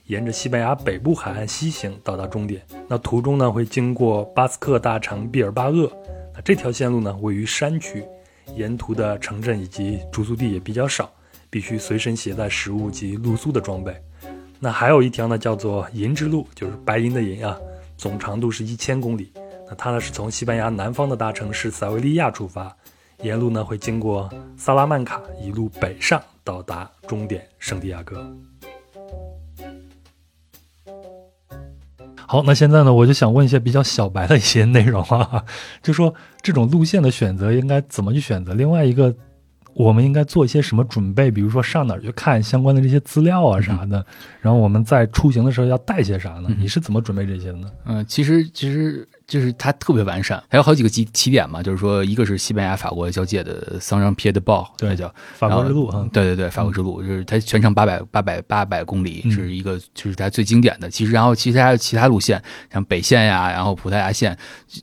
[0.06, 2.62] 沿着西班牙北部海岸西行到达终点。
[2.88, 5.90] 那途中呢会经过巴斯克大城毕尔巴鄂。
[6.34, 8.04] 那这条线路呢位于山区，
[8.54, 11.10] 沿途的城镇以及住宿地也比较少，
[11.48, 13.94] 必须随身携带食物及露宿的装备。
[14.60, 17.58] 那还有一条呢叫做银之路，就是白银的银啊。
[17.96, 19.32] 总长度是一千公里，
[19.68, 22.76] 那它呢是从西班牙南方的大城市塞维利亚出发，
[23.22, 28.28] 沿路呢会经过萨拉曼卡，一路北上到达终点圣地亚哥。
[32.26, 35.44] 好，那现在呢，我就想问一些比较小白的一些内容啊，
[35.82, 38.54] 就说这种路线的选择应该怎么去选择？
[38.54, 39.14] 另外一个。
[39.76, 41.32] 我们应该做一些什么准备？
[41.32, 44.06] 比如说上哪儿去看相关的这些资料啊啥的，
[44.40, 46.48] 然后我们在出行的时候要带些啥呢？
[46.56, 47.68] 你是怎么准备这些的呢？
[47.84, 60.90] 嗯，其实其实就是它特别完善，还有好几个起起点嘛，就是说一个是西班牙法国交界的桑让皮耶的堡，对，叫法国之路啊，对对对，法国之路就是它全程八百八百八百公里，是一个就是它最经典的。
[60.90, 64.36] 其实然后其实还有其他路线，像北线呀，然后葡萄牙线，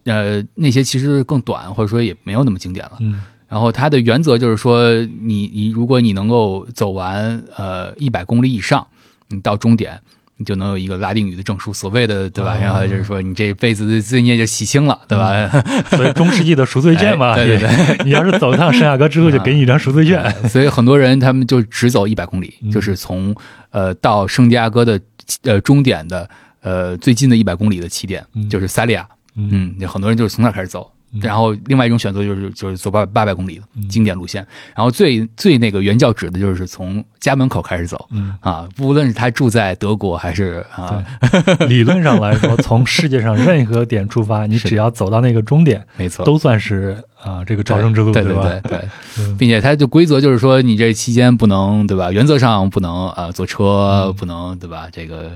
[0.05, 2.97] 呃，那些其实更短，或者说也没有那么经典了。
[2.99, 3.21] 嗯。
[3.47, 8.87] 然后它的原则就是说，你你如果你能够走完呃一百公里以上，
[9.27, 10.01] 你到终点，
[10.41, 12.57] 你就能有一个拉丁语的证书，所谓的对吧？
[12.59, 15.47] 然后就是说你这辈子的罪孽就洗清了，对吧？
[15.95, 17.69] 所以中世纪的赎罪券嘛，对对对，
[18.03, 20.29] 你要是走一趟圣雅各之路，就给你一张赎罪券。
[20.49, 23.35] 所以很多人他们就只走一百公里，就是从
[23.69, 24.99] 呃到圣地亚哥的
[25.43, 26.27] 呃终点的
[26.61, 29.07] 呃最近的一百公里的起点，就是塞利亚。
[29.35, 30.91] 嗯，很多人就是从那开始走。
[31.19, 34.45] 然后另外一种选择就是就是走八八百公里的经典路线，
[34.75, 38.07] 然后最最那个原教旨的就是从家门口开始走，
[38.39, 41.03] 啊，无论是他住在德国还是啊，
[41.67, 48.81] 理论上来说，从世界上任何点出发，你只要走到那个终点，没错，都算是啊这个朝圣之路，对对对对，
[49.37, 52.11] 并且它的规则就是说，你这期间不能对吧？
[52.11, 54.87] 原则上不能啊坐车，不能对吧？
[54.91, 55.31] 这个。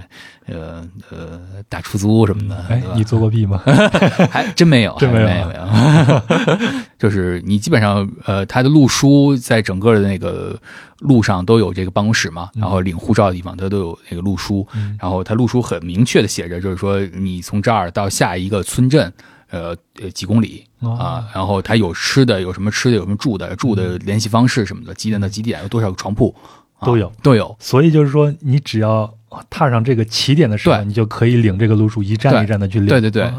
[0.48, 3.60] 呃呃，打出租什么的，哎，你做过弊吗？
[4.30, 6.72] 还真没有， 真没有，没有，没有。
[7.00, 10.56] 就是你基本上，呃，它的路书在整个的那个
[11.00, 14.68] 路上都有这个办公室嘛，然后领护照的地方它都有那个路书，
[15.00, 19.12] 然后它路书很明确的写着，就是说你从这儿到下一个村镇，
[19.50, 26.34] 呃呃几公里啊，然后它有吃的，有什么吃的，有什么住的，住的联系方式什么的，几点到几点，有多少个床铺，
[26.82, 27.56] 都有都有。
[27.60, 29.14] 所以就是说，你只要。
[29.50, 32.88] 踏上这个起点的时候，你就可以领这个路数，一站一站的去领。
[32.88, 33.30] 对对对，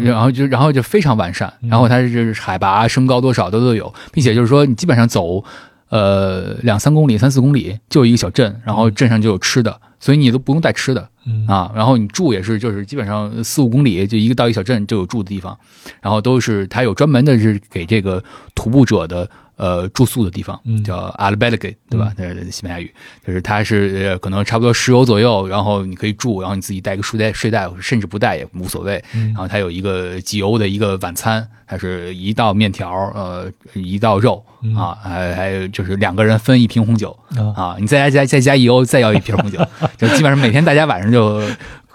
[0.00, 1.52] 然后就然后就非常完善。
[1.60, 5.44] 然后它是海拔升高多少都都有，并且就是说你基本上走
[5.92, 11.06] 呃两三公里、三四公里就有一个小镇，然后镇上就有吃的，所以你都不用带吃的
[11.46, 11.70] 啊。
[11.74, 15.58] 然后你住也是，就是基本上四五公里就一个到一个小镇就有住的地方，
[16.00, 18.24] 然后都是它有专门的是给这个
[18.54, 19.28] 徒步者的。
[19.62, 22.12] 呃，住宿的地方叫 a l b e r g e 对吧？
[22.16, 22.92] 那是西班牙语，
[23.24, 29.00] 就是它是可能差不多十欧左右，然后你可以住，然后你自己带个睡袋，睡袋甚至不带也无所谓。
[29.12, 34.44] 然后它有一个几欧的一个晚餐，它是一道面条，呃，一道肉
[34.76, 37.16] 啊，还还有就是两个人分一瓶红酒
[37.54, 39.64] 啊，你再加加再加一欧，再要一瓶红酒，
[39.96, 41.40] 就基本上每天大家晚上就。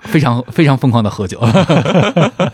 [0.08, 1.40] 非常非常疯狂的喝酒，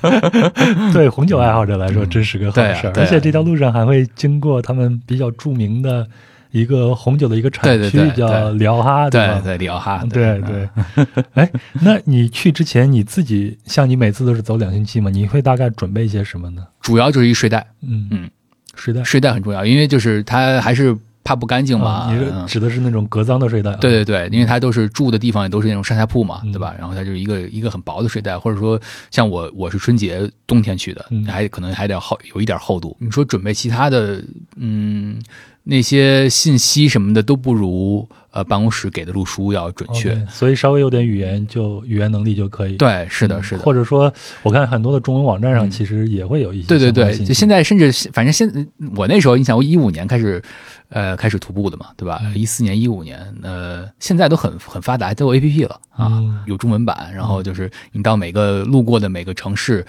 [0.91, 2.93] 对红酒爱好者来说真是个好事儿。
[2.97, 6.07] 而且这条路上还会经过他们比较著名的
[6.51, 10.69] 一个红酒的一个产区，叫里奥哈，对对里奥哈，对对。
[11.33, 11.49] 哎，
[11.81, 15.09] 那你去之前你自己像你每次都是走两星期嘛？
[15.09, 16.63] 你会大概准备一些什么呢？
[16.81, 18.29] 主要就是一睡袋，嗯嗯，
[18.75, 20.97] 睡袋睡袋很重要，因为就是它还是。
[21.23, 22.11] 怕不干净嘛？
[22.11, 23.73] 你是指的是那种隔脏的睡袋？
[23.77, 26.75] 对对对，因为它都是住的地方也都是那种上下铺嘛，对吧？
[26.77, 32.95] 然后它就是一个一个很薄的睡袋，或者说像我我是春节冬天去的，还可能还得厚有一点厚度。
[32.99, 34.23] 你说准备其他的，
[34.57, 35.17] 嗯，
[35.63, 42.75] 那些信息什么的都不如呃办公室给的路书要准确，所以稍微有点语言就语言能力就可以。
[42.75, 43.63] 对，是的，是的。
[43.63, 46.67] 或者说，我看很多的中文网站上其实也会有一些。
[46.67, 50.43] 对对对，就现在甚至反正现我那时候，你想我一五年开始。
[50.89, 52.21] 呃，开始徒步的嘛，对吧？
[52.35, 57.11] 一四年、一五年，呃，现在都很很发达，都有 A P P 了啊，有中文版。
[57.15, 59.83] 然后就是你到每个路过的每个城市，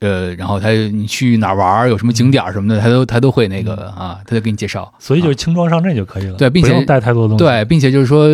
[0.00, 4.92] 呃，然后他你去哪玩，有什么景点什么的，他都他都会那个啊，他就给你介绍。
[4.98, 7.44] 所以就是轻装上阵就可以了，对，并且带太多东西。
[7.44, 8.24] 对，并且就是说，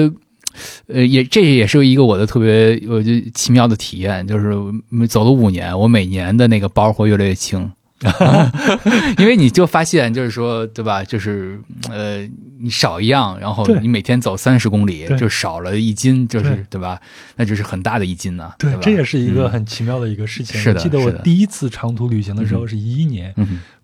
[0.89, 4.51] 呃，也这也是一个我的特别我觉得奇妙的体验，就是
[5.09, 7.71] 走了五年，我每年的那个包会越来越轻。
[9.19, 11.05] 因为你就发现，就是说，对吧？
[11.05, 12.29] 就是呃，
[12.63, 17.01] 你少一样，然后你每天走三十公里，就少了一斤，就是对吧？
[17.37, 18.53] 那就是很大的一斤呢。
[18.57, 20.61] 对，这也是一个很奇妙的一个事情。
[20.61, 23.35] 是的，记得我第一次长途旅行的时候是一一年，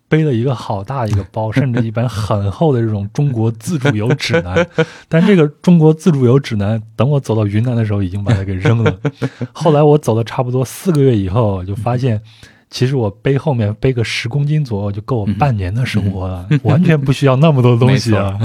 [0.07, 4.65] 背了一个好大一个包， 甚至一本很厚的这种中国自助游指南。
[5.09, 8.97] 但这个中国自助游指南，等我走到云南的时候，已经把它给扔了。
[9.51, 12.21] 后来我走了差不多四个月以后，就发现。
[12.69, 18.37] 其实我背后面背个十公斤左右就够我半年的生活了， 完全不需要那么多东西啊。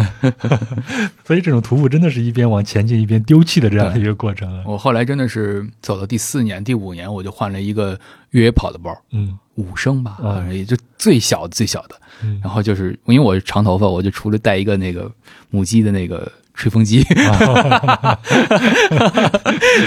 [1.24, 4.50] 所以这种徒步真的是一边往前进一边丢弃的这样的一个过程。
[4.64, 7.98] 我后来真的是走到第四年、第五年，我就换了一个
[8.30, 10.18] 越野跑的包，嗯，五升吧，
[10.50, 11.94] 也就最小最小的。
[12.42, 15.10] 然后就是因为我是长头发，我就除了带一个那个
[15.50, 16.30] 母鸡的那个。
[16.54, 17.02] 吹风机，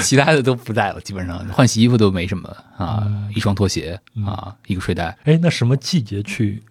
[0.04, 5.18] 其他的都不带了，基本上换洗衣服都没什么啊，一双拖鞋啊，一个睡袋。
[5.24, 6.62] 哎，那什么季节去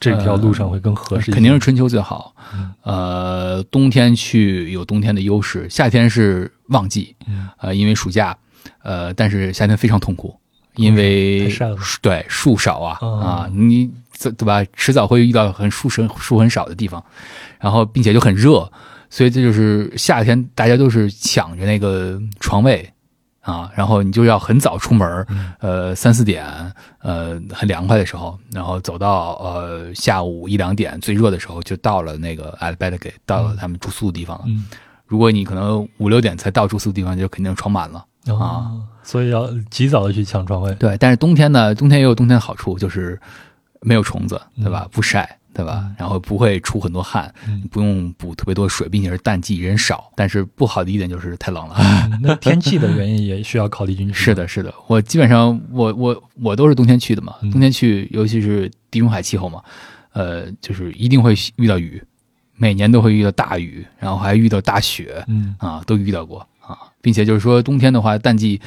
[0.00, 1.30] 这条路上会更合适？
[1.30, 2.34] 肯定是春秋最好。
[2.82, 7.14] 呃，冬天去有冬天的优势，夏天是旺季。
[7.58, 8.36] 呃，因为暑假，
[8.82, 10.36] 呃，但是夏天非常痛苦，
[10.74, 11.48] 因为
[12.02, 14.64] 对树少啊啊，你对吧？
[14.74, 17.02] 迟早会遇到很树生树很少的地方，
[17.60, 18.70] 然后并且就很热。
[19.10, 22.88] 所以这就是夏天，大家都是抢着那个床位
[23.40, 25.26] 啊，然后你就要很早出门，
[25.58, 26.46] 呃，三四点，
[27.00, 34.44] 呃，很凉快的时候，然后走到呃下午一两点最热的时候，就到了那个 a l b e r g 到了他们住宿的地方了。
[35.06, 38.06] 如果你可能五六点才到住宿的地方，就肯定床满了
[38.38, 38.70] 啊，
[39.02, 40.72] 所以要及早的去抢床位。
[40.74, 43.20] 对，但是冬天呢，冬天也有冬天的好处，就是
[43.80, 44.86] 没有虫子，对吧？
[44.92, 45.39] 不晒。
[45.52, 45.90] 对吧？
[45.98, 47.32] 然后不会出很多汗，
[47.70, 50.12] 不用补特别多水，并且是淡季人少。
[50.16, 51.76] 但是不好的一点就是太冷了。
[52.22, 54.14] 那天气的原因也需要考虑进去。
[54.14, 54.72] 是的，是的。
[54.86, 59.62] 我基本上我我我都是冬天去的嘛，冬天去，尤其是地中海气候嘛，
[60.12, 62.02] 呃，就是一定会遇到雨，
[62.56, 68.60] 每年都会遇到大雨，然后还遇到大雪，嗯啊，都遇到过啊，并且就是说冬天的话，淡季。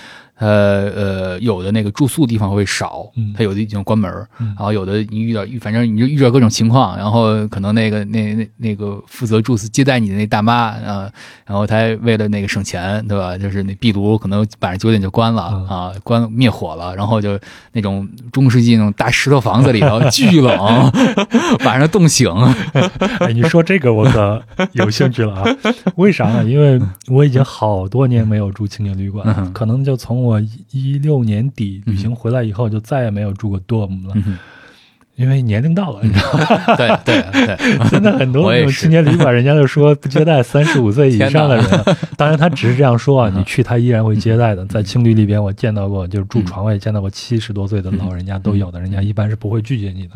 [0.44, 11.10] 呃呃，有的那个住宿地方会少，它有的已经关门然后有的你遇到，反正你就遇到各种情况，然后可能那个那那那个负责住宿接待你的那大妈啊，
[11.46, 13.38] 然后她为了那个省钱，对吧？
[13.38, 17.40] 就是那壁炉可能晚上九点就关了啊，关灭火了，然后就
[17.72, 20.92] 那种中世纪那种大石头房子里头巨冷，
[21.64, 22.30] 晚上冻醒。
[23.20, 25.44] 哎，你说这个我可有兴趣了啊？
[25.96, 26.44] 为啥呢？
[26.44, 30.33] 因为我已经好多年没有住青年旅馆，可能就从我
[30.72, 34.14] 一六年底旅行回来以后，就再也没有住过 dorm 了，
[35.16, 36.76] 因为年龄到了，你知道吗？
[36.76, 41.66] 对 对对，现在 很多那种青年旅馆，人家就说不接待三十五岁以上的人。
[42.18, 44.66] 当然，他只是这样说啊，你去他依然会接待的。
[44.66, 50.14] 在青旅里边，我见到过，就是住床位见到过七十多岁的老人家都有的，人家一般是不会拒绝你的。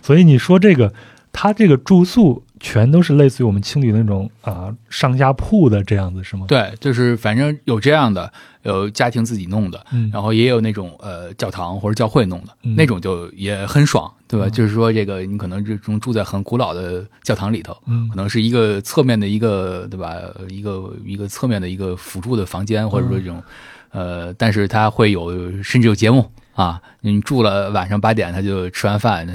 [0.00, 0.92] 所以你说这个，
[1.32, 2.42] 他这个住宿。
[2.60, 6.44] 全都是类似于我们青旅那种啊上下铺的这样子是吗？
[6.46, 8.30] 对，就是反正有这样的，
[8.62, 14.46] 有家庭自己弄的，然后也有那种呃教堂或者教会弄的，那种就也很爽，对吧？
[14.48, 17.72] 就是说这个你可能这种住在很古老的教堂里头，
[18.10, 20.14] 可能是一个侧面的一个对吧？
[20.48, 23.42] 一个一个侧面的一个辅助的房间，或者说这种
[23.90, 26.30] 呃，但是它会有甚至有节目。
[26.54, 29.32] 啊，你住了晚上八点，他就吃完饭，他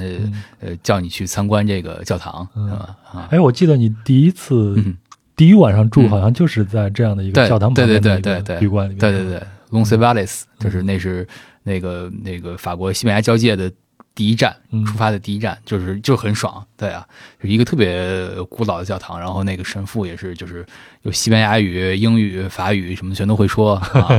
[0.60, 2.96] 呃叫你去参观这个教堂，是吧？
[3.12, 4.76] 啊，哎，我记得你第一次
[5.34, 8.18] 第一晚上住，好像就是在这样的一个教堂旁边的
[8.60, 9.34] 旅馆里面，对对对
[9.70, 11.26] l o n c e v a l l e s 就是那是
[11.64, 13.72] 那个那个法国西班牙交界的。
[14.16, 14.56] 第一站
[14.86, 17.06] 出发的第一站就是就很爽，对啊，
[17.40, 20.64] 是一个特别古老的教堂，然后那个神父也是就是
[21.02, 23.78] 有西班牙语、英语、法语什么全都会说，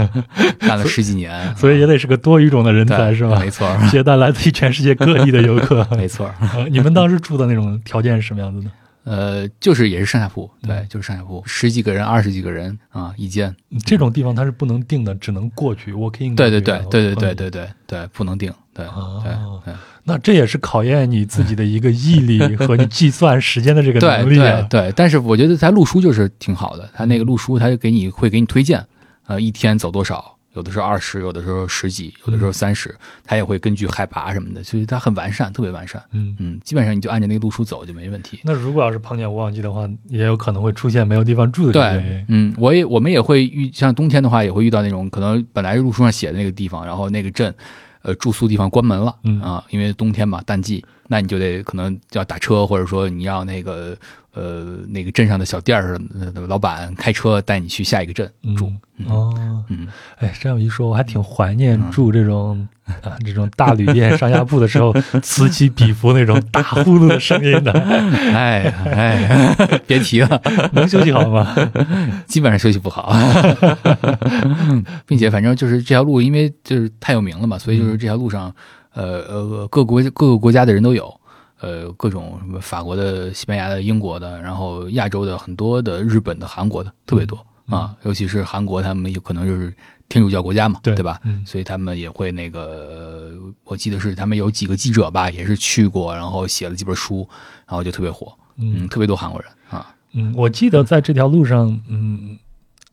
[0.59, 3.39] 干了十几年，所以也得是个多语种的人才是吧？
[3.39, 6.31] 没错， 接待来自于全世界各地的游客， 没错。
[6.69, 8.71] 你们当时住的那种条件是什么样子的？
[9.09, 13.55] 呃，就是也是上下铺，对，就是上下铺，十几个人、二十几个人啊，一间。
[13.85, 15.93] 这种地方它是不能定的，只能过去。
[15.93, 16.29] 我可以。
[16.35, 18.53] 对对对对对对对对对，不能定。
[18.73, 19.33] 对对
[19.63, 19.73] 对。
[20.03, 24.65] 那这也是考验你自己的一个毅力 和你计算时间的这个能力对。
[24.69, 28.85] 对，但是我觉得他路书就是挺好的，他那个路书他就给你会给你推荐，
[29.27, 30.36] 呃，一天走多少。
[30.57, 32.93] 有的时候二十，有的时候十几，有的时候三十，
[33.23, 36.03] 它也会根据海拔什么的，所以它很完善，特别完善。
[36.11, 38.39] 嗯嗯，基本上你就按照那个路数走就没问题。
[38.43, 47.53] 那如果要是碰见旺季的话，也有可能会出现没有地方住的对，嗯，我也我们也会遇，像冬天的话也会遇到那种可能本来路书上写的那个地方，然后那个镇，
[48.01, 53.95] 呃，住宿地方关门了，啊，因为冬天嘛，淡季，那你就得可能要打车，或者说你要那个。
[54.37, 55.97] 呃，那个镇上的小店儿
[56.31, 58.71] 的老板开车带你去下一个镇住。
[59.07, 59.33] 哦，
[59.69, 59.87] 嗯，
[60.19, 67.71] 哎，这样一说，我还挺怀念住这种啊这种大旅店上下铺的时候， 此起彼伏那种打呼噜的声音的。
[67.71, 70.39] 哎哎，别提了，
[70.73, 71.55] 能休息好吗？
[72.27, 73.11] 基本上休息不好，
[75.07, 78.53] 并且反正就是这条路，因为就是太有名了嘛，所以就是这条路上，
[78.93, 81.16] 呃呃，各国各个国家的人都有。
[81.59, 87.37] 呃，各种什么法国的、西班牙的、英国的，然后亚洲的很多的、日本的、韩国的特别多
[87.67, 89.73] 啊，尤其是韩国，他们有可能就是
[90.07, 91.19] 天主教国家嘛，对吧？
[91.45, 93.31] 所以他们也会那个，
[93.63, 97.27] 我记得是他们有几个记者吧，也是去过，然后写了几本书，
[97.65, 99.93] 然后就特别火，嗯，特别多韩国人啊。
[100.13, 102.37] 嗯，我记得在这条路上，嗯。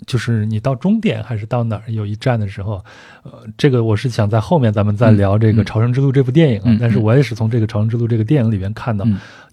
[0.06, 2.84] 就是你到终点还是到哪儿有一站的时候，
[3.22, 6.76] 呃，这个我是想在后面咱们再聊这个《朝圣之路》这部电影啊。
[6.80, 9.04] 但是我也是从这个《朝圣之路》这个电影里边看到，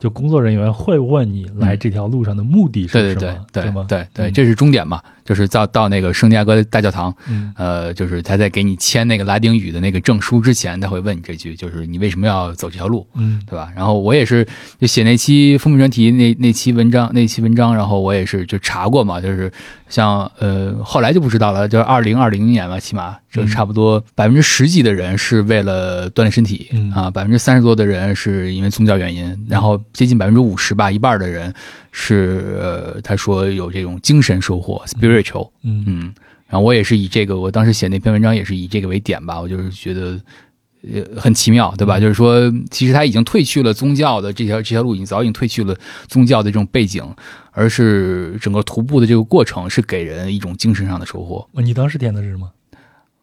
[0.01, 3.85] 就工作人员会问你来这条路上的目的是什么，对吗？
[3.87, 4.99] 对对，这是终点嘛。
[5.23, 7.15] 就是到到那个圣地亚哥大教堂，
[7.55, 13.71] 呃，就是他在给你签那个拉丁语的那个证书之前，他会问你这句，就是你为什么要走这条路，嗯，对吧？
[13.75, 14.45] 然后我也是
[14.79, 19.49] 就写那期封面专题那那期文章那期文章，然后我也是就查过嘛，就是
[19.87, 31.53] 像呃后来就不知道了，就是二零二零年吧，起码就差不多百分之十几的人是为了锻炼身体啊，百分之三十多的人是因为宗教原因，然后接近百分之五十吧，一半的人。
[31.91, 36.13] 是，呃，他说有这种精神收获，spiritual，嗯嗯，
[36.47, 40.19] 然后我也是以这个，我当时写那篇文章也是以这个为点吧，我就是觉得，
[40.93, 41.99] 呃，很奇妙，对吧？
[41.99, 45.75] 就是说，其实他已经褪去了宗教的这条这条路，已经早已经褪去了
[46.07, 47.03] 宗教的这种背景，
[47.51, 51.47] 而是整个徒步的这个过程是给人一种精神上的收获。
[51.61, 52.49] 你当时点的是什么？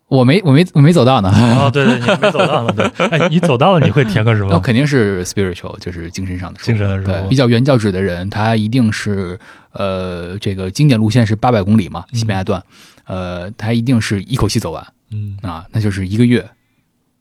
[0.08, 1.30] 我没我没我没走到呢。
[1.30, 2.72] 哦，对对，你没走到呢。
[2.74, 4.48] 对，哎，你走到了，你会填个什么？
[4.50, 6.58] 那 肯定是 spiritual，就是精神上的。
[6.62, 9.38] 精神的是对，比较原教旨的人，他一定是
[9.72, 12.62] 呃，这个经典路线是八百公里嘛，西班牙段，
[13.04, 14.86] 呃，他一定是一口气走完。
[15.10, 16.48] 嗯啊，那就是一个月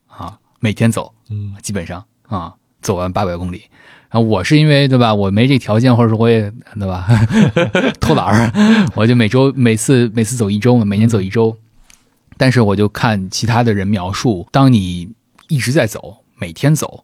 [0.08, 3.64] 啊，每天走，嗯，基本上啊，走完八百公里。
[4.10, 7.06] 然后我是因为对吧，我没这条件，或者说我也对吧，
[8.00, 8.52] 偷懒儿，
[8.96, 11.54] 我就每周每次每次走一周嘛，每年走一周。
[12.38, 15.10] 但是我就看其他的人描述，当你
[15.48, 17.04] 一直在走，每天走，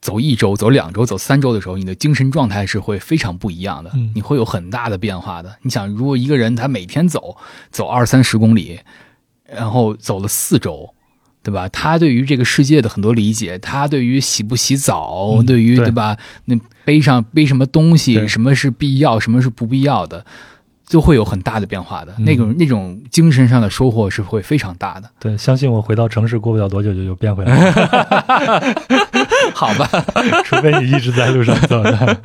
[0.00, 5.56] 走一周、走两周、走三周的时候，你的精神状态是会非常不一样的，你会有很大的变化的。
[5.62, 7.36] 你想，如果一个人他每天走
[7.70, 8.80] 走二三十公里，
[9.48, 10.94] 然后走了四周，
[11.42, 11.68] 对吧？
[11.68, 16.16] 他对于这个世界的很多理解，他对于洗不洗澡，对于对吧？
[16.44, 20.24] 那背上背什么东西，什么是必要，什么是不必要的。
[20.86, 25.10] 就会有很大的变化的，那种那种精神上的收获是会非常大的。
[25.18, 28.74] 对，相信我，回到城市过不了多久就又变回来了。
[29.52, 29.88] 好吧，
[30.44, 32.18] 除非你一直在路上走的。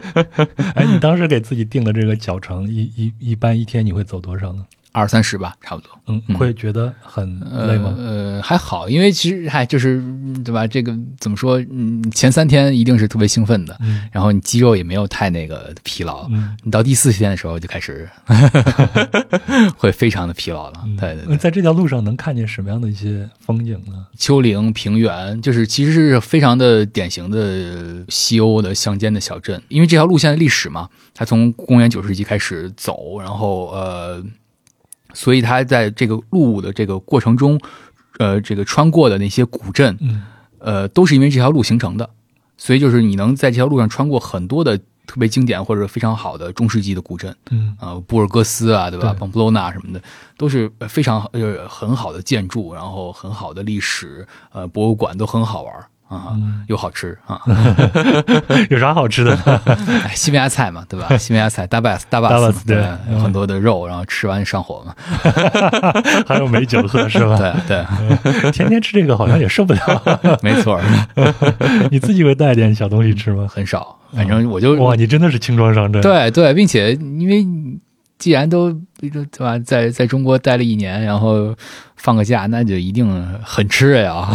[0.74, 4.64] 哎，你当时给自己定的这个脚程，一一一般一天你会走多少呢？
[4.98, 5.90] 二三十吧，差不多。
[6.06, 7.94] 嗯，会觉得很累吗？
[7.98, 10.02] 呃，还好，因为其实还就是
[10.44, 10.66] 对吧？
[10.66, 11.60] 这个怎么说？
[11.70, 13.78] 嗯，前三天一定是特别兴奋的，
[14.10, 16.26] 然后你肌肉也没有太那个疲劳。
[16.30, 18.08] 嗯，你到第四天的时候就开始
[19.76, 20.84] 会非常的疲劳了。
[20.98, 21.36] 对对。
[21.36, 24.06] 在这条路上能看见什么样的一些风景呢？
[24.16, 29.62] 丘陵、平原，就是其实是非常的典型的西欧的乡间的小镇。
[29.68, 34.24] 因为这条路线的历史嘛，它从公元九世纪开始走，然后呃。
[35.18, 37.60] 所以他在这个路的这个过程中，
[38.20, 39.98] 呃，这个穿过的那些古镇，
[40.60, 42.08] 呃，都是因为这条路形成的。
[42.56, 49.12] 所以就是你能在这条路上穿过很多的特别经典或者非常好的中世纪的古镇，嗯，啊，布尔戈斯啊，对吧？
[49.18, 50.00] 庞普罗纳什么的，
[50.36, 55.74] 都是非常呃很好的建筑，然后很好的历史，呃，博物馆都很好玩。
[56.08, 56.32] 啊，
[56.68, 57.38] 又好吃啊！
[58.70, 59.36] 有啥好吃的？
[60.16, 61.06] 西班牙菜嘛，对吧？
[61.18, 62.82] 西班牙菜，大巴斯，大巴斯，对，
[63.22, 64.94] 很多的肉，然后吃完上火嘛。
[66.26, 67.36] 还有美酒喝是吧？
[67.38, 67.84] 对
[68.32, 70.38] 对，天天吃这个好像也受不了。
[70.42, 70.80] 没错，
[71.90, 73.46] 你自己会带点小东西吃吗？
[73.48, 76.00] 很少，反正我就哇，你真的是轻装上阵。
[76.00, 77.46] 对对，并且因为。
[78.18, 81.54] 既然都对吧，在在中国待了一年，然后
[81.94, 83.08] 放个假，那就一定
[83.42, 84.28] 很吃呀！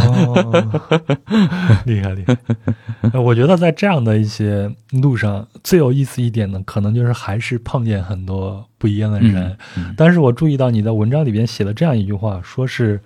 [1.86, 3.20] 厉害厉害！
[3.20, 9.58] 我觉得在这样的一些路上，最有意思一点呢，可能就是还是碰见很多不一样的人。
[9.98, 13.02] 但是我注意到你的文章里边写了这样一句话，说是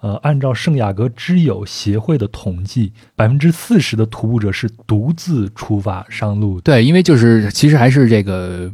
[0.00, 6.58] 呃，按照圣雅各之友协会的统计，百分之四十的徒步者是独自出发上路。
[6.62, 8.72] 对，因为就是其实还是这个。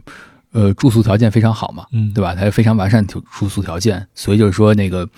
[0.53, 2.34] 呃，住宿条件非常好嘛，嗯，对吧？
[2.34, 5.09] 它非常完善住住宿条件，所以就是说那个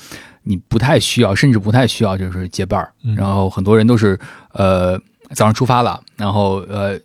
[0.43, 2.93] 你不太需要，甚至不太需要就是结伴儿。
[3.17, 4.19] 然后很多人都是
[4.53, 4.99] 呃
[5.35, 6.99] 早上出发了，然后呃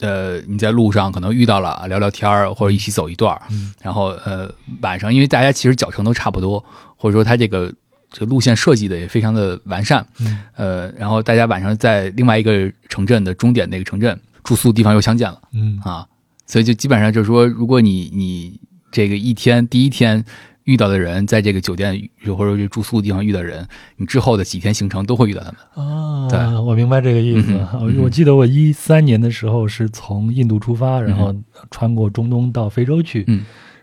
[0.00, 3.40] 呃你在路上可能遇到了聊聊天儿或者一起走一段儿，
[3.80, 4.52] 然后呃
[4.82, 6.62] 晚上因为大家其实脚程都差不多，
[6.96, 7.72] 或者说它这个
[8.10, 10.06] 这个路线设计的也非常的完善，
[10.56, 16.06] 呃，然后大家晚上在另外一个城镇的终点那个城镇住宿地方又相见了，嗯啊。
[16.52, 20.22] 所以就基本上就是说，如果你你这个一天第一天
[20.64, 21.98] 遇到的人，在这个酒店
[22.36, 25.88] 或者这住宿的地方遇到人，你之后的几天行程都会遇到他们。
[25.88, 27.58] 啊，对，我明白这个意思。
[27.98, 31.34] 我记得我一三年的时候是从印度出发，然后
[31.70, 33.26] 穿过中东到非洲去，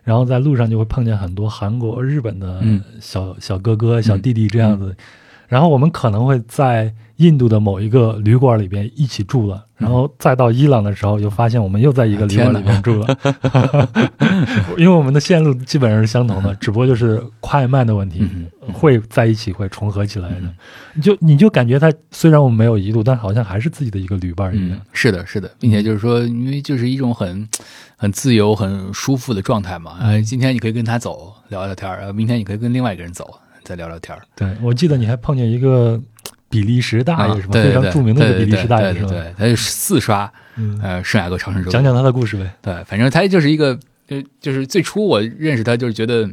[0.04, 2.64] 然后在路上就会碰见很多韩国、日本的
[3.02, 4.96] 小小哥哥、小弟弟这样子。
[5.50, 13.18] 然后我们可能会在印度的某一个旅馆里边一起住了，然后再到伊朗的时候，又发现我们又在一个旅馆里边住了，
[14.78, 18.26] 因为我们的线路基本上是相同的，只不过就是快慢的问题，
[18.72, 20.54] 会在一起会重合起来的。
[20.94, 24.80] 你就你就感觉他虽然我们没有一路，但好像还是自己的一个旅伴一样。
[24.94, 27.46] 是的，是的，并且就是说，因为就是一种很
[27.98, 29.98] 很自由、很舒服的状态嘛。
[30.00, 33.40] 哎，今天你可以跟他走聊聊天儿，明天你可以跟另外一个人走。
[33.70, 36.02] 再聊聊天儿，对我记得你还碰见一个
[36.50, 37.54] 比利时大爷，是吧？
[37.54, 39.10] 非常著名的一个比利时大爷，是吧？
[39.10, 40.32] 对，他就四刷，
[40.82, 41.70] 呃，圣雅各长生州。
[41.70, 42.52] 讲讲他的故事呗。
[42.64, 46.28] 对，反正他就是一个，就就是最初我认识他，就是觉得。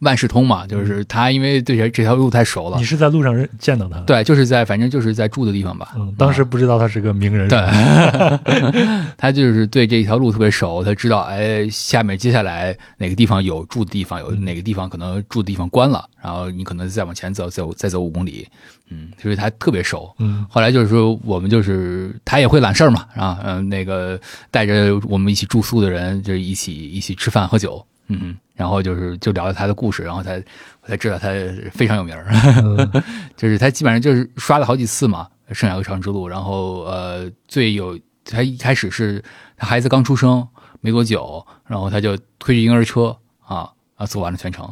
[0.00, 2.78] 万事通嘛，就是他，因为对这这条路太熟了。
[2.78, 3.98] 你是在路上认见到他？
[4.00, 5.92] 对，就是在，反正就是在住的地方吧。
[5.96, 7.48] 嗯，当时不知道他是个名人。
[7.48, 7.58] 对，
[9.16, 18.46] 他就是对这条路特别熟，他知道，哎，下面接下来哪个地方有住的地方，有哪个地方可能住的地方关了，然后你可能再往前走，走再走五公里，
[18.90, 20.14] 嗯，所以他特别熟。
[20.18, 24.18] 嗯，后来就是说，我们就是他也会揽事儿嘛，啊，嗯，那个
[24.50, 27.84] 带着我们一起住宿的人，就是一起一起吃饭喝酒。
[28.08, 30.42] 嗯，然后就是就聊了他的故事，然后才
[30.82, 31.28] 我才知道他
[31.72, 32.26] 非常有名儿，
[33.36, 39.22] 就是他基本上就是刷了好几次嘛，《圣雅各朝圣之路》，然后呃，最有他一开始是
[39.56, 40.46] 他孩子刚出生
[40.80, 44.64] 没多久，然后他就推着婴儿车啊啊走完了全程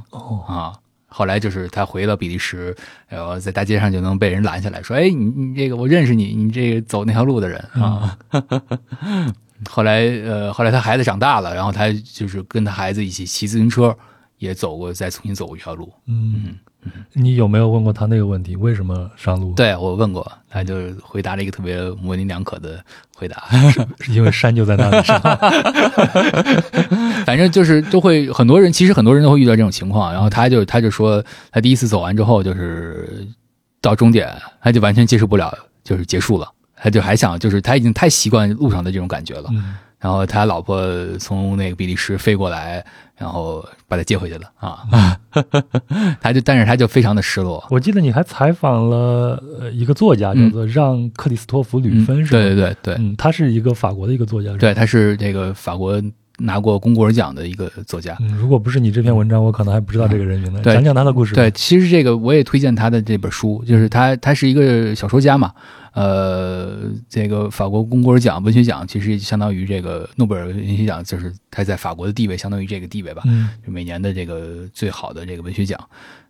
[0.47, 0.73] 啊。
[1.09, 2.77] 后来就是他回到比利时，
[3.09, 8.19] 然后在大街上就能被人拦下来说：“哎，你你这个我认识你，你这个走那条路的人啊。
[9.71, 13.97] ”后来呃，后来他孩子长大了，然后他就是跟他孩子一起骑自行车，
[14.39, 15.93] 也走过，再重新走过一条路。
[16.07, 16.57] 嗯。
[17.15, 18.55] 你有没有问过他那个问题？
[18.55, 19.53] 为什么上路？
[19.55, 22.81] 对我问过，他就回答了一个特别模棱两可的
[23.17, 23.43] 回答，
[23.99, 25.03] 是因为山就在那里。
[27.27, 30.13] 反正就是都会很多人，其实很多人都会遇到这种情况。
[30.13, 33.27] 然后他就他就说，他第一次走完之后，就是
[33.81, 35.53] 到终点，他就完全接受不了，
[35.83, 36.49] 就是结束了。
[36.77, 39.51] 他就还想，就是他已经太习惯路上的这种感觉了。
[39.99, 40.87] 然后他老婆
[41.19, 42.85] 从那个比利时飞过来。
[43.19, 44.85] 然后把他接回去了啊，
[46.21, 47.67] 他就，但是他就非常的失落。
[47.71, 52.31] 我记得你还采访了一个作家，叫做让克里斯托弗吕芬，是吧？
[52.33, 55.99] 对对对对，嗯，他是一个法国的一个作家，对，他是这个法国
[56.39, 58.17] 拿过龚古尔奖的一个作家。
[58.21, 60.61] 嗯，如果不是你这篇文章，我可能还不知道这个人名呢。
[60.63, 61.35] 讲讲他的故事。
[61.35, 65.53] 对，其实这个我也推荐他的这本书，就是他他是一个小说家嘛。
[65.93, 73.23] 呃，这个法国龚古尔奖文学奖其实相当于这个诺贝尔文学奖，就是他在法国的地位相当于这个地位吧，
[73.65, 75.79] 就每年的这个最好的这个文学奖。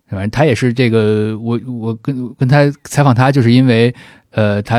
[0.07, 3.93] 反正他也是这个，我我跟跟他采访他，就是因为。
[4.37, 4.77] 呃，他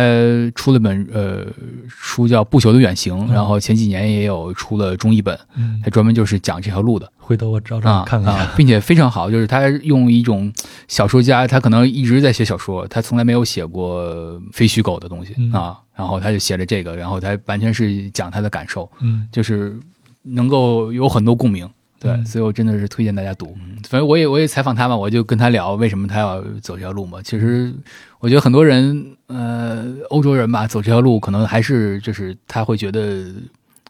[0.55, 1.45] 出了本呃
[1.89, 5.37] 书叫《不朽的远行》，然后前几年也有出了中译本，
[5.83, 7.11] 他专门就是讲这条路的。
[7.19, 10.53] 回头我找找看看，并且非常好，就是他用一种
[10.87, 19.77] 小说家，他可能一直在写小说，他从来没有写过非虚构的东西啊，然后他就写了这个，然后他完全是讲他的感受，嗯，就是
[20.23, 21.69] 能够有很多共鸣。
[22.01, 23.57] 对，所以我真的是推荐大家读。
[23.89, 27.21] 反正我也我也采访他嘛，我就跟他聊为什么他要走这条路嘛。
[27.23, 27.75] 其实
[28.21, 33.27] 我觉得很多人，呃，欧洲人吧，走这条路可能还是就是他会觉得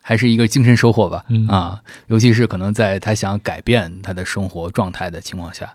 [0.00, 1.24] 还是一个精神收获吧。
[1.48, 5.70] 啊，尤其是可能在他想改变他的生活状态的情况下，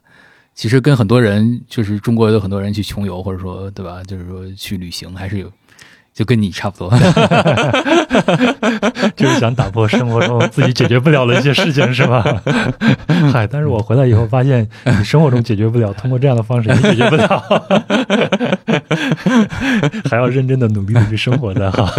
[0.56, 5.52] 其实跟很多人就是中国有很多人去穷游或者说对吧，就是说去旅行还是有。
[6.14, 6.92] 就跟你差不多，
[9.16, 12.24] 就是想打破生活中自己解决不了的一些事情，是吧？
[13.34, 17.44] 嗨，但是我回来以后发现，你生活中解决不了，通过这样的方式也解决不了，
[20.10, 21.92] 还要认真的努力的去生活的哈。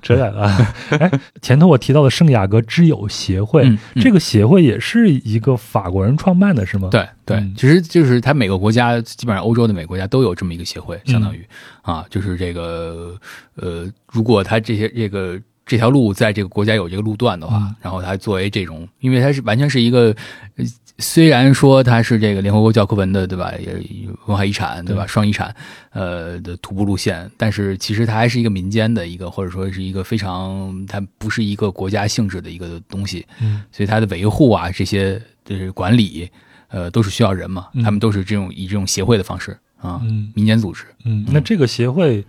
[0.00, 0.50] 扯远了，
[0.98, 1.10] 哎，
[1.42, 6.88] 前头我提到的圣雅各之友协会，这个协会也是一个法国人创办的，是吗？
[6.90, 11.44] 对对，其实就是它每个国家，基本上欧洲的每个国家都有这么一个协会，相当于。
[11.82, 13.14] 啊，就是这个，
[13.56, 20.14] 呃，如果它这些这个这条路在这个国家有这个路段的话，然后它作为这种，因为它是完全是一个，
[20.98, 23.52] 虽然说它是这个联合国教科文的，对吧？
[23.58, 23.74] 也
[24.26, 25.06] 文化遗产，对吧？
[25.06, 25.54] 双遗产，
[25.90, 36.30] 呃的徒步路线，但是其实它还是一个民间的一个，或者说是一个非常，它不是一个国家性质的一个东西，嗯，所以它的维护啊，这些就是管理，
[36.74, 39.56] 呃，都是需要人嘛，他们都是这种以这种协会的方式。
[39.80, 42.24] 啊，嗯，民间组织，嗯，那这个协会，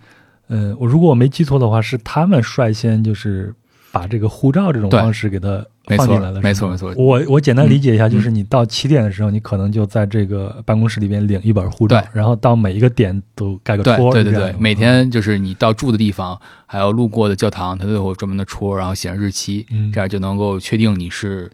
[0.48, 3.54] 呃，我如果我没记错的话，是他们率先就是
[3.90, 5.64] 把这个护照这种方式给它
[5.96, 6.92] 放进来了，没错没错。
[6.98, 21.50] 我我简单理解一下，就是你到起点的时候，你可能就在这个办公室里边领一本护照，然后到每一个点都盖个戳，对对对，每天就是你到住的地方，还有路过的教堂，它都有专门的戳，然后显示日期，这样就能够确定你是。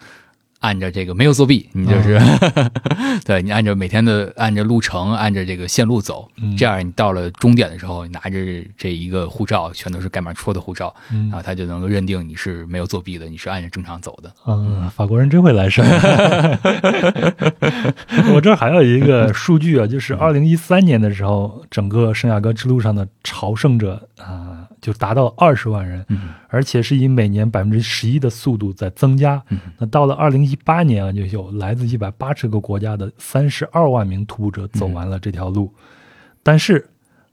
[0.63, 2.21] 按着这个没有作弊，你就是，
[3.27, 8.39] 对你按照每天的按着路程，按着这个线路走，这样你到了终点的时候，你拿着
[8.79, 14.33] 这一个护照，全都是盖满戳的护照，然后他就能够认定你是没有作弊的，你是按着正常走的。
[14.47, 16.59] 嗯，法国人真会来事儿。
[18.33, 24.52] 我这儿还有一个数据啊，就是二零一三年的时候，整个圣雅各之路上的朝圣者啊。
[24.83, 26.05] 就达到二十万人，
[26.49, 29.41] 而且是以每年百分之十一的速度在增加。
[29.79, 35.73] 那到了二零一八年啊，就有来自一百八十个国家的三十二万名徒步者走完了这条路。
[36.43, 36.85] 但是，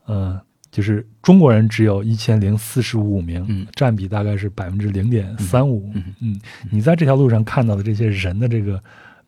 [0.06, 0.40] 呃，
[0.70, 5.92] 就是中国人只有一千零四十五名，占比大概是百分之零点三五。
[6.22, 6.40] 嗯，
[6.70, 8.80] 你在这条路上看到的这些人的这个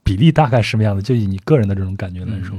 [0.03, 1.01] 比例大概什么样子？
[1.01, 2.55] 就以你个人的这种感觉来说。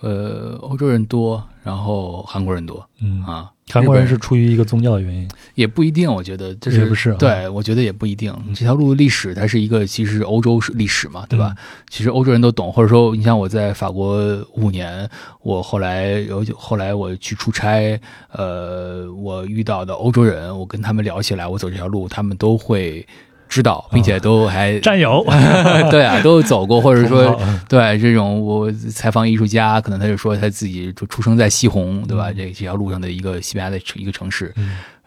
[0.00, 7.12] 呃，欧洲人多，然后韩国人多，嗯啊，韩国人是出于一个宗教的原因，也不一定，我觉得这是不是？
[7.14, 8.32] 对，我觉得也不一定。
[8.54, 11.52] 这条路的历史，它是一个其实欧洲史历史嘛，对吧？
[11.90, 14.16] 其实欧洲人都懂，或者说，你像我在法国
[14.54, 15.08] 五年，
[15.42, 23.04] 我后来有后来我去出差，呃，我遇到的欧洲人，我跟他们聊起来，我走这条路，他们都会。
[23.48, 25.24] 知道，并且都还战友，
[25.90, 27.38] 对啊，都走过，或者说
[27.68, 32.30] 对这种我采访艺术家，可能他就说他自己就出生在西红，对吧？
[32.32, 34.54] 这这条路上的一个西班牙的一个城市，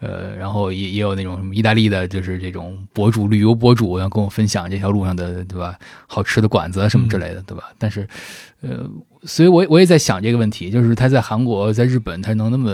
[0.00, 5.74] 呃，然后也也有那种什么意大利的，就是这种博主、旅游博主要跟我分享这条路上的，对吧？
[6.06, 7.64] 好吃的馆子什么之类的，对吧？
[7.78, 8.06] 但是，
[8.60, 8.80] 呃，
[9.22, 12.70] 所以我我也在想这个问题，就是他在韩国、在日本，他能那么。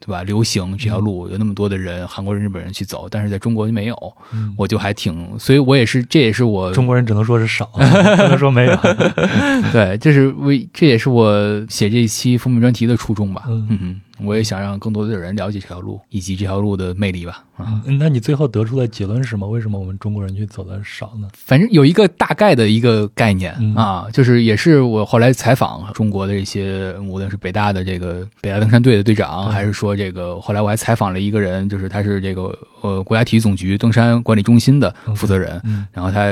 [0.00, 0.22] 对吧？
[0.22, 4.12] 流行这条路有那么多的人，韩国人、日本人去走，但是在中国就没有，
[4.56, 8.76] 我就还挺，所以我也是，这也是我中国人只能说是少， 不能说没有。
[9.72, 11.34] 对，这是为，这也是我
[11.68, 13.44] 写这一期封面专题的初衷吧。
[13.48, 14.00] 嗯嗯。
[14.22, 17.44] 我也想让更多的人了解这条路以及这条路的魅力吧。
[17.56, 19.48] 啊，那你最后得出的结论是什么？
[19.48, 21.28] 为什么我们中国人去走的少呢？
[21.34, 35.60] 反正有一个大概的一个概念啊，就是也是我后来采访中国的一些，无论是北大的这个北大登山队的队长，还是说这个后来我还采访了一个人，就是他是这个呃国家体育总局登山管理中心的负责人，
[35.92, 36.26] 然后他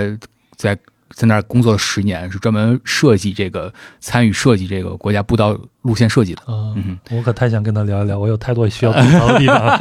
[0.57, 0.78] 在。
[1.11, 6.43] 在那儿工作了十年，是专门设计这个、参与设计这个国家步道路线设计的。
[6.49, 9.79] 嗯，我可太想跟他聊一聊，我有太多需要吐槽的地方。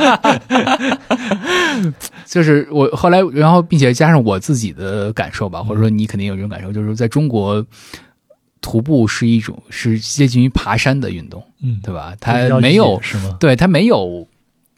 [2.26, 7.66] 就是我后来，然后并且加上我自己的感受吧，或者说你肯定有这种感受，就是在中国，
[8.62, 12.16] 徒步是一种是接近于爬山的运动，嗯，对吧？
[12.20, 13.38] 它没有是吗？
[13.40, 14.28] 对，它没有。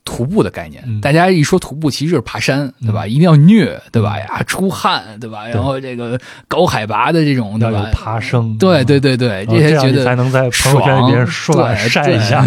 [0.07, 3.05] 徒步的概念，大家一说徒步，其实就是爬山，对吧？
[3.05, 4.17] 一定要虐，对吧？
[4.17, 5.45] 呀，出汗，对吧？
[5.49, 7.89] 然后这个高海拔的这种，对吧？
[7.91, 12.41] 爬升，对对对对，这些觉得才能在朋友圈里边帅晒一下。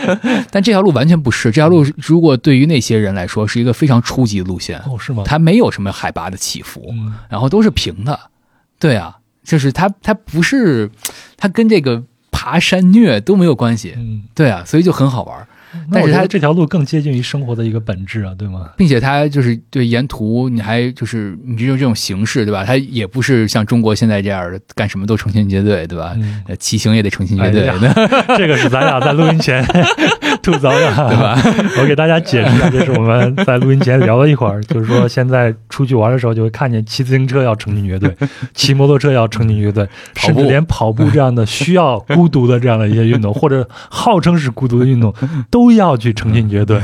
[0.52, 5.22] 但这条路完全不是，这条路如果对于那些人来说是一个非常初级的路线哦，是吗？
[5.24, 6.92] 它没有什么海拔的起伏，
[7.30, 8.20] 然后都是平的，
[8.78, 10.90] 对啊，就是它它不是，
[11.38, 15.48] 它跟这个爬山虐都没有关系，嗯，对啊，所以就很好玩。
[15.92, 18.70] 但是它这条路更接近于生活的一个本质啊，对吗？
[18.76, 22.64] 并且它就是对沿途你还就是你只有这种形式，对吧？
[22.64, 26.14] 它也不是像中国现在这样的干什么都成群结队，对吧？
[26.16, 27.70] 嗯，骑行也得成群结队。
[28.36, 29.64] 这个是咱俩在录音前
[30.42, 31.38] 吐槽的，对吧？
[31.80, 38.14] 我给大家解释一下，这是我们在录音前聊了一会儿，就是说现在出去玩的时候就会看见骑自行车要成群结队，
[38.54, 45.14] 骑摩托车要成群结队，甚至连跑步这样的需要孤独的这样的一些运动，或者号称是孤独的运动，
[45.50, 45.65] 都。
[45.72, 46.80] 要去成群结队，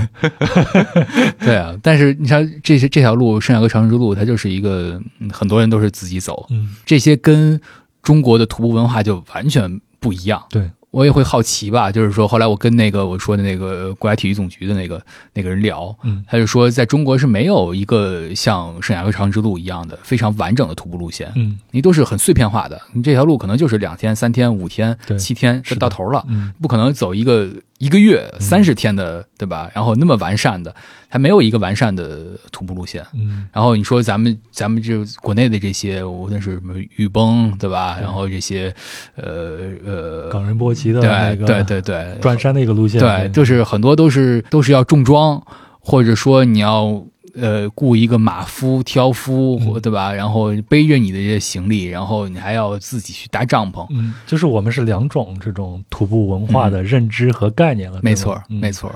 [1.41, 5.01] 对啊，但是你像这些这条路圣雅各朝圣之路，它就是一个
[5.33, 6.47] 很多人都是自己走，
[6.85, 7.61] 这些跟
[8.03, 10.43] 中国的徒步文化就完全不一样。
[10.51, 10.71] 对。
[10.93, 29.71] 我也会好奇吧，就是说，后来我跟那个我说的那个国家体育总局的那个那个人聊，嗯，他就说，在中国是没有一个像圣雅各长之路一样的非常完整的徒步路线，嗯，你都是很碎片化的，你这条路可能就是两天、三天、五天、七天是到头了，嗯，不可能走一个一个月三十天的，对吧？
[29.75, 30.75] 然后那么完善的。
[31.13, 37.99] 还没有一个完善的徒步路线，嗯，然后你说咱们咱们这国内的这些，无论是什么雨崩，对吧？
[38.01, 38.75] 然后这些，
[39.17, 45.39] 呃呃，冈仁波齐的那个，对对对，转山的一个路线，对，就是很多都是都是要重装，
[45.81, 47.05] 或者说你要
[47.35, 50.11] 呃雇一个马夫、挑夫，对吧？
[50.15, 58.91] 然后背着你的这些行李，然后你还要自己去搭帐篷，嗯，就是我们是两种这种徒步文化的认知和概念了，没错，没错。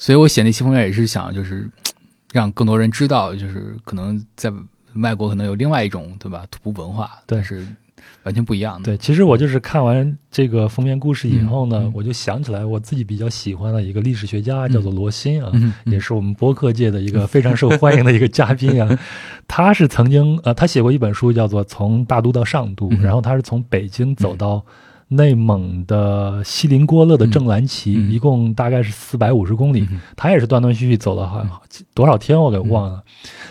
[0.00, 1.68] 所以我写那期封面也是想，就是
[2.32, 4.50] 让更多人知道，就是可能在
[4.94, 6.46] 外国可能有另外一种，对吧？
[6.50, 7.66] 徒步文化，但是
[8.22, 8.86] 完全不一样的。
[8.86, 15.52] 对，其实我就是看完这个封面故事以后呢，我就想起来我自己比较喜欢的一个历史学家，叫做罗新啊，
[15.84, 18.98] 也是我们播客界的一个非常受欢迎的一个嘉宾啊。
[19.46, 24.64] 他是曾经呃，他写过一本书，叫做《从大都到上都》，然后他是从北京走到。
[25.12, 31.60] 内蒙的锡林郭勒的正蓝旗，一共大概是四百五十公里，它也是断断续续走了好像
[31.94, 33.02] 多少天，我给忘了。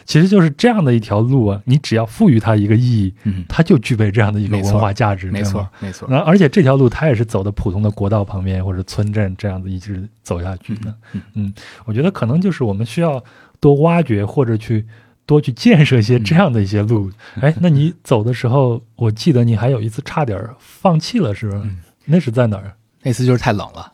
[0.05, 3.13] 其实就是这样的一条路啊，你只要赋予它一个意义，
[3.49, 6.07] 它就具备这样的一个文化价值，没错，没错。
[6.09, 10.95] 那而且这条路它也是走的普通的国道旁边或者村镇这样子一直走下去的。
[11.33, 11.53] 嗯，
[11.83, 13.21] 我觉得可能就是我们需要
[13.59, 14.85] 多挖掘或者去。
[15.29, 21.61] 多去建设一些这样的一些路，哎，那你走的时候，我记得你还有一次差点放弃了，是不是？
[22.05, 22.73] 那是在哪儿？
[23.03, 23.91] 那次就是太冷了，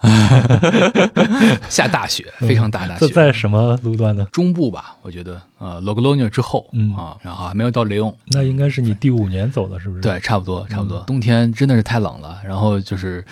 [1.68, 3.10] 下大雪，非常大大雪。
[3.10, 4.26] 在什么路段呢？
[4.32, 6.66] 中部吧，我觉得，呃，Logolonia 之后，
[6.98, 8.16] 啊，然后还没有到雷翁。
[8.28, 10.02] 那应该是你第五年走的，是不是？
[10.02, 11.02] 对，差不多，差不多。
[11.02, 13.24] 冬天真的是太冷了，然后就是，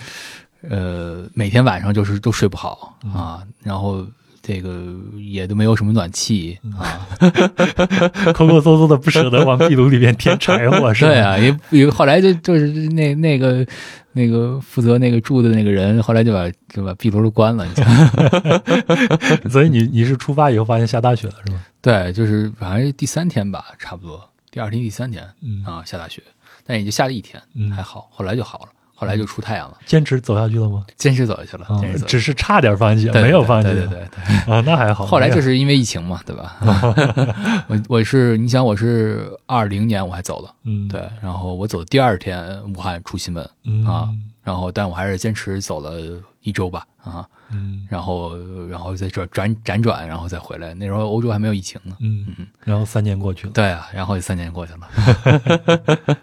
[0.68, 4.06] 呃，每天晚上就是都睡不好啊，然后。
[4.46, 7.08] 这个也都没有什么暖气啊，
[8.34, 11.10] 抠抠搜搜的，不舍得往壁炉里面添柴火， 是吧？
[11.10, 13.66] 对啊，也也后来就就是那那个
[14.12, 17.66] 那个负责那个住的那个人，后来就把就把壁炉都关了。
[19.50, 21.64] 所以你你是出发以后发现下大雪了是吗？
[21.80, 25.24] 对，就是反正第三天吧，差不多第二天、第三天
[25.64, 26.22] 啊下大雪，
[26.66, 27.42] 但也就下了一天，
[27.74, 28.68] 还好，后来就好了。
[29.04, 30.84] 后来就出太阳了，坚持走下去了吗？
[30.96, 33.68] 坚持走下去了，坚持走只是差点放弃，没有放弃。
[33.68, 35.04] 对对对啊，那还好。
[35.04, 36.56] 后来就是因为疫情嘛，对吧？
[37.68, 41.02] 我我是你想我是二零年我还走了，嗯，对。
[41.22, 43.44] 然后我走的第二天武汉出新闻
[43.86, 44.08] 啊，
[44.42, 46.00] 然后但我还是坚持走了
[46.40, 48.36] 一周吧啊，嗯，然后
[48.68, 50.72] 然后再转转辗转，然后再回来。
[50.74, 52.46] 那时候欧洲还没有疫情呢，嗯嗯。
[52.64, 54.88] 然后三年过去了，对啊，然后三年过去了。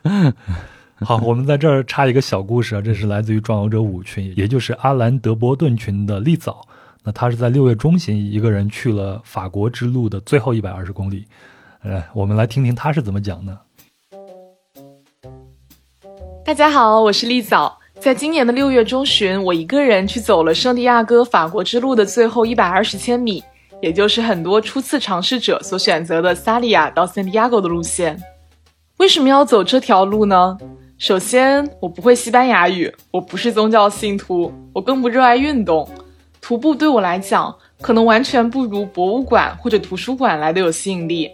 [1.04, 6.62] 好，我们在这儿插一个小故事啊，这是来自于壮游者五群，也就是阿兰德伯顿群的利早。
[7.04, 11.26] 那他是在六月中旬一个人去了法国之路的最后一百二十公里。
[11.82, 13.58] 呃，我们来听听他是怎么讲的。
[16.46, 17.80] 大家好，我是利早。
[18.00, 23.44] 在今年的六月中旬，我一个人去走了圣地亚哥法国之路的最后一百二十千米，
[23.82, 28.22] 也就是很多初次尝试者所选择的萨利亚到圣地亚哥的路线。
[28.98, 30.56] 为什么要走这条路呢？
[31.02, 35.90] 首先，我不会西班牙语，我不是宗教信徒，我更不热爱运动。
[36.40, 41.28] 徒步对我来讲，可能完全不如博物馆或者图书馆来的有吸引力。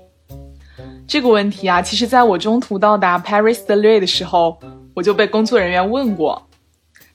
[1.05, 4.57] 这个问题啊，其实在我中途到达 Paris de l e 的时候，
[4.93, 6.47] 我就被工作人员问过。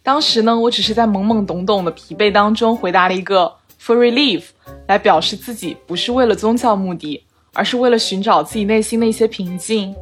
[0.02, 3.50] 当时呢，我只是在懵懵懂懂的疲惫当中回答了一个
[3.82, 4.48] for relief，
[4.88, 7.24] 来表示自己不是为了宗教目的，
[7.54, 9.96] 而是为了寻找自己内心的一些平静。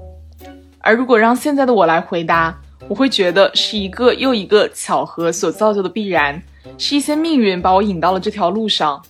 [0.80, 2.58] 而如果让现在的我来回答，
[2.88, 6.42] 我会觉得是一个又一个巧合所造就的必然，
[6.78, 9.02] 是一些命运把我引到了这条路上。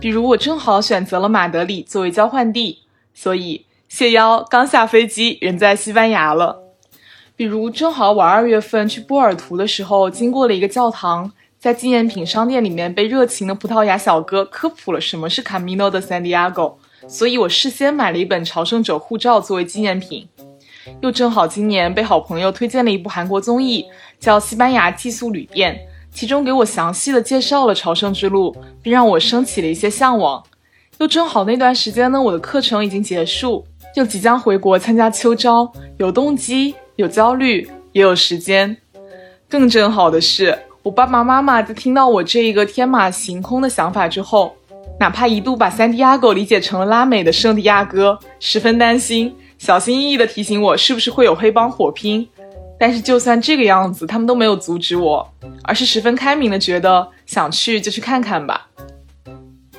[0.00, 2.80] 比如我正好选择了马德里作为交换地，
[3.12, 6.62] 所以谢邀刚下飞机，人在西班牙了。
[7.36, 16.74] 比如正好我二月份去波尔图的时候，经过了一个教堂，在纪念品商店里面被热情的葡萄牙小哥科普了什么是 Camino de Santiago，
[17.06, 20.26] 所以我事先买了一本朝圣者护照作为纪念品。
[21.00, 23.84] 又正好今年被好朋友推荐了一部韩国综艺，
[24.18, 25.74] 叫《西班牙寄宿旅店》，
[26.12, 30.42] 其中给我详细的介绍了朝圣之路，并让我升起了一些向往。
[30.98, 33.64] 又正好那段时间呢，我的课程已经结束，
[33.96, 38.76] 又即将回国参加秋招，有动机，有焦虑，也有时间。
[39.48, 44.54] 更正好的是，我爸爸妈妈在听到我这一个天马行空的想法之后，
[45.00, 49.34] 哪怕一度把三迪亚哥理解成了拉美的圣地亚哥，十分担心。
[49.62, 52.28] 小心翼翼地提醒我是不是会有黑帮火拼，
[52.80, 55.32] 但是就算这个样子，他们都没有阻止我，
[55.62, 58.68] 而是十分开明的觉得想去就去看看吧。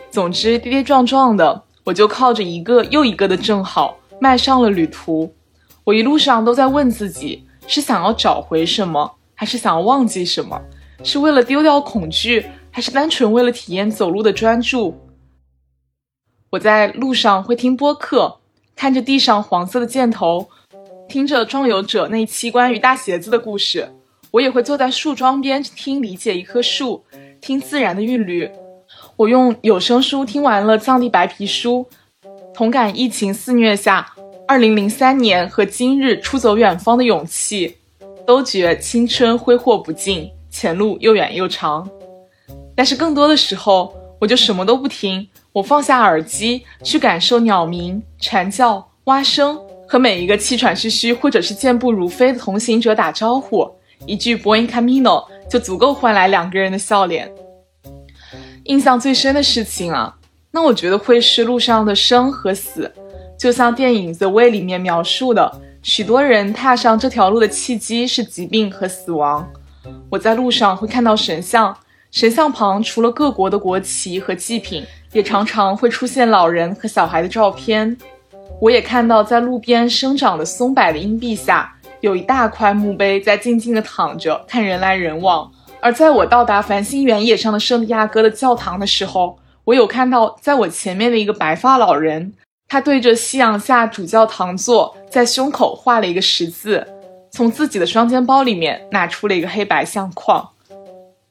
[0.10, 5.36] 总之跌跌撞撞的，我就靠着一个又一个的正好迈上了旅途。
[5.84, 10.62] 我一路上都在问自己：是想要找回什么，还是想要忘记什么？
[11.04, 14.98] 是为了丢掉恐惧，还是单纯为了体验走路的专注？
[16.52, 18.40] 我在路上会听播客。
[18.76, 20.50] 看着地上黄色的箭头，
[21.08, 23.90] 听着装游者那期关于大鞋子的故事，
[24.32, 27.04] 我也会坐在树桩边听理解一棵树，
[27.40, 28.50] 听自然的韵律。
[29.16, 31.86] 我用有声书听完了《藏地白皮书》，
[32.54, 34.12] 同感疫情肆虐下
[34.48, 37.78] 2003年和今日出走远方的勇气，
[38.26, 41.88] 都觉青春挥霍不尽，前路又远又长。
[42.76, 45.28] 但是更多的时候，我就什么都不听。
[45.54, 49.56] 我放下耳机，去感受鸟鸣、蝉叫、蛙声，
[49.88, 53.70] 和每一个气喘吁吁或者是健步如飞的同行者打招呼。
[54.08, 57.32] 一句 “Buen camino” 就足够换来两个人的笑脸。
[58.64, 60.18] 印象最深的事情啊，
[60.50, 62.92] 那我觉得会是路上的生和死。
[63.38, 69.48] 就像电影《The Way》里面描述的，许多人踏上这条路的契机是疾病和死亡。
[70.10, 71.78] 我在路上会看到神像，
[72.14, 74.86] 神像旁除了各国的国旗和祭品。
[75.14, 77.96] 也常常会出现老人和小孩的照片。
[78.60, 85.52] 我也看到，在路边生长的松柏的荫蔽下，有一大块墓碑在静静地躺着，看人来人往。
[85.80, 92.34] 而在我到达繁星原野上的圣地亚哥的教堂的时候，我有看到，在我前面的一个白发老人，
[92.68, 96.88] 他对着夕阳下主教堂座，在胸口画了一个十字，
[97.32, 100.50] 从自己的双肩包里面拿出了一个黑白相框。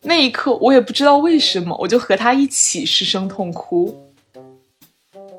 [0.04, 3.96] 那一刻，我也不知道为什么，我就和他一起失声痛哭。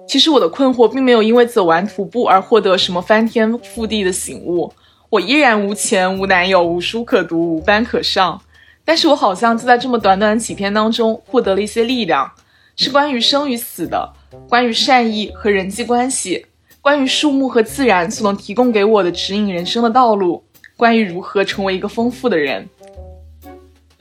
[0.08, 4.72] 其实我的困惑并没有因为走完徒步而获得什么翻天覆地的醒悟，
[5.10, 8.42] 我依然无钱、无男友、无书可读、无班可上。
[8.86, 12.30] 但是我好像就在这么短短几天当中获得了一些力量，
[12.76, 14.14] 是关于生与死的，
[14.48, 16.46] 关于善意和人际关系，
[16.82, 20.44] 关于树木和自然所能提供给我的指引人生的道路。
[20.76, 22.68] 关于如何成为一个丰富的人。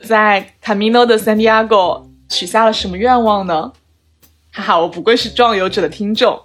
[0.03, 3.71] 在 Camino de Santiago 许下了什么愿望呢？
[4.51, 6.39] 哈哈，我不愧是壮游者的听众。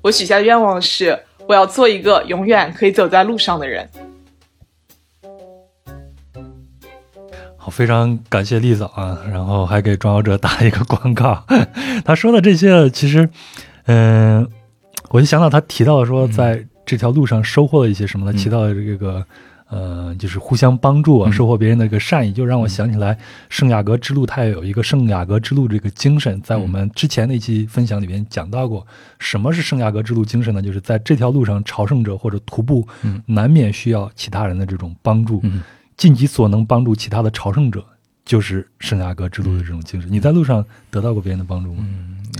[0.00, 3.88] 我许下的愿望是，我要做一个永远可以走在路上的人。
[7.56, 11.44] 好，非常感谢丽嫂啊，然后还给壮游者打一个广告。
[12.04, 13.28] 他说的这些，其实，
[13.86, 14.48] 嗯，
[15.10, 18.38] 我就想到他提到说，在这条路上收获了一些什么呢？
[18.38, 19.26] 提到这个。
[19.72, 23.16] 呃，就是互相帮助啊，收获别人的一个善意，就让我想起来
[23.48, 26.38] 圣雅各之路，它也有一个圣雅各之路这个精神。
[26.42, 28.86] 在我们之前那期分享里边讲到过，
[29.18, 30.60] 什么是圣雅各之路精神呢？
[30.60, 32.86] 就是在这条路上，朝圣者或者徒步，
[33.24, 35.42] 难免需要其他人的这种帮助，
[35.96, 37.82] 尽己所能帮助其他的朝圣者，
[38.26, 40.12] 就是圣雅各之路的这种精神。
[40.12, 41.82] 你在路上得到过别人的帮助吗？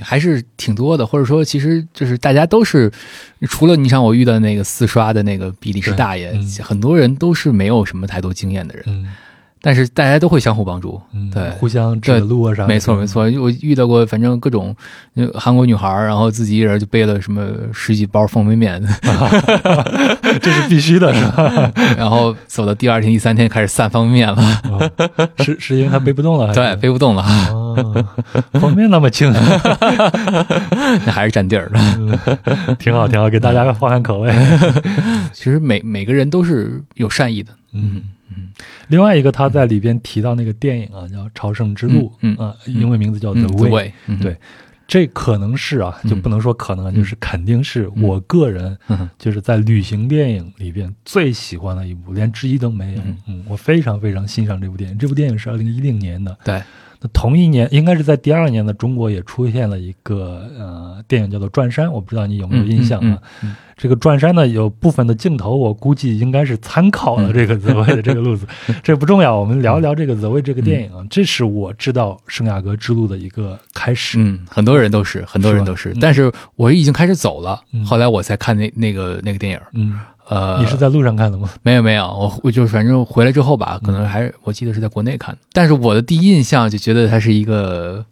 [0.02, 2.90] 还是挺多的，或者说，其实就是大家都是，
[3.48, 6.32] 除了你像我遇到那个四刷的那个比利时大爷，
[6.62, 9.06] 很多人都是没有什么太多经验的人。
[9.64, 11.00] 但是大家都会相互帮助，
[11.32, 12.66] 对，互相指路啊啥。
[12.66, 14.74] 没错没错，我遇到过，反正各种
[15.34, 18.82] 韩国女孩然后自己一人就背了什么十几包方便面，
[20.42, 21.72] 这是必须的，是吧？
[21.96, 24.60] 然后走到第二天、第三天开始散方便面了，
[25.38, 27.22] 是是因为他背不动了，对，背不动了。
[28.54, 29.32] 方便面那么轻，
[31.06, 34.34] 那还是占地儿的，挺好挺好，给大家换换口味。
[35.32, 38.02] 其实每每个人都是有善意的，嗯。
[38.36, 38.48] 嗯，
[38.88, 44.36] 另外一个他在里边提到那个电影啊，叫《朝圣之路》，嗯啊，英文名字叫《The Way》，对，
[44.86, 48.76] 这可能是啊，就不能说可能，就是肯定是我个人
[49.18, 53.02] 就是在旅行电影里边最喜欢的一部，连之一都没有。
[53.26, 54.98] 嗯，我非常非常欣赏这部电影。
[54.98, 56.62] 这部电影是二零一零年的，对。
[57.02, 63.18] 那同一年，应该是在第二年的中国也出现了一个呃电影，叫做《转山》，我不知道你有没有印象啊？
[63.76, 68.46] 这个《转山》呢，有部分的镜头，我估计应该是参考了这个 The Way 的这个路子，
[68.84, 69.36] 这不重要。
[69.36, 74.18] 我们聊一聊这个 The Way 这个电影啊，这是我知道圣雅各之路的一个开始。
[74.20, 79.60] 嗯，很多人都是，很多人都是，但是我已经开始走了，后来我才看那那个那个电影。
[79.72, 79.98] 嗯。
[80.32, 81.50] 呃，你是在路上看的吗？
[81.62, 85.40] 没有没有，我我就反正回来之后吧，可能还是我记得是在国内看的。
[85.52, 88.02] 但是我的第一印象就觉得它是一个，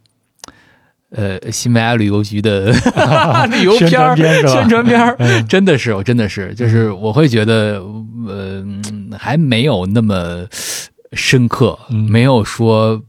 [1.13, 2.73] 呃，西班牙旅游局的
[3.51, 4.15] 旅游片儿，
[4.47, 5.17] 宣传片儿，
[5.49, 7.83] 真的是，我真的是，就是我会觉得，
[8.29, 8.63] 呃，
[9.19, 10.45] 还没有那么
[11.13, 13.01] 深刻，没有说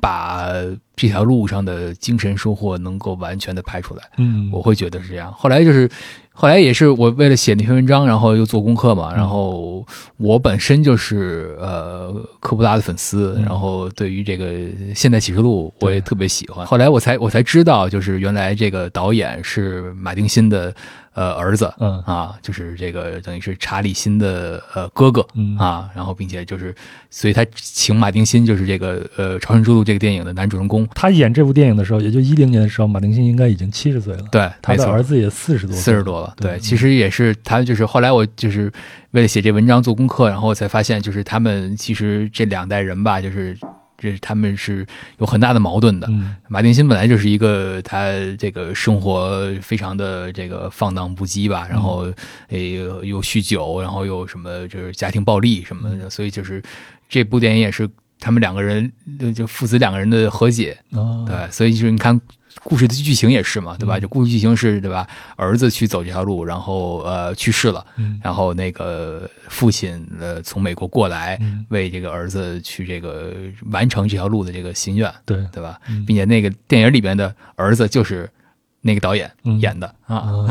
[0.00, 0.46] 把
[0.94, 4.04] 这条路上的精神收获能够完全的拍出来。
[4.18, 5.32] 嗯，我会觉得是这样。
[5.32, 5.90] 后来就是。
[6.40, 9.12] 后来也是我为了写那篇文章，然后又做功课嘛。
[9.14, 9.86] 然后
[10.16, 12.10] 我本身就是呃
[12.40, 14.46] 科布拉的粉丝，然后对于这个
[14.94, 16.64] 《现代启示录》我也特别喜欢。
[16.64, 20.74] 后来我才我才知道，就是原来这个导演是马丁辛的。
[21.12, 26.72] 呃，儿子，嗯啊，就是这个等于是查理辛的呃哥哥，嗯啊，然后并且就是，
[27.10, 30.86] 所以他请马丁辛就是这个呃《朝圣之路》这个电影的男主人公。
[30.94, 34.22] 他演这部电影的时候，也就一零年的时候，马丁辛应该已经七十岁了。
[34.30, 36.32] 对，他的儿子也四十多，四十多了。
[36.36, 38.72] 对，其实也是他就是后来我就是
[39.10, 43.58] 为了写这文章做功课，然后才发现就是他们其实这两代人吧，就是。
[44.00, 44.84] 这他们是
[45.18, 46.10] 有很大的矛盾的。
[46.48, 52.12] 马丁辛本来就是一个他这个生活非常的这个放荡不羁吧，然后
[52.48, 52.72] 诶
[53.02, 56.60] 又酗酒，然后又什么就是家庭暴力什么的，所以就是
[57.08, 57.88] 这部电影也是
[58.18, 58.90] 他们两个人
[59.34, 60.76] 就父子两个人的和解。
[61.26, 62.20] 对，所以就是你看。
[62.62, 63.98] 故事的剧情也是嘛，对吧？
[63.98, 65.06] 就故事剧情是，对吧？
[65.36, 67.84] 儿子去走这条路，然后呃去世了，
[68.22, 71.40] 然后那个父亲呃从美国过来，
[71.70, 73.34] 为这个儿子去这个
[73.70, 75.80] 完成这条路的这个心愿，对对吧？
[76.06, 78.30] 并且那个电影里边的儿子就是。
[78.82, 80.46] 那个导演演的啊，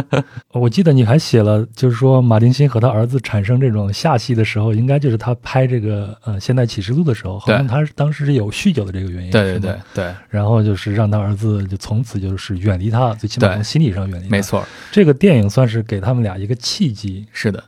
[0.52, 14.28] 我记得你还写了，就是说马丁辛和他儿子产生这种下戏的时候，应该就是他拍这个呃《现代启示录》的时候，好像他当时是有酗酒的这个原因，对对对对，然后就是让他儿子就从此就是远离他，最起码从心理上远离。
[14.28, 17.24] 没错，这个电影算是给他们俩一个契机。
[17.32, 17.62] 是的，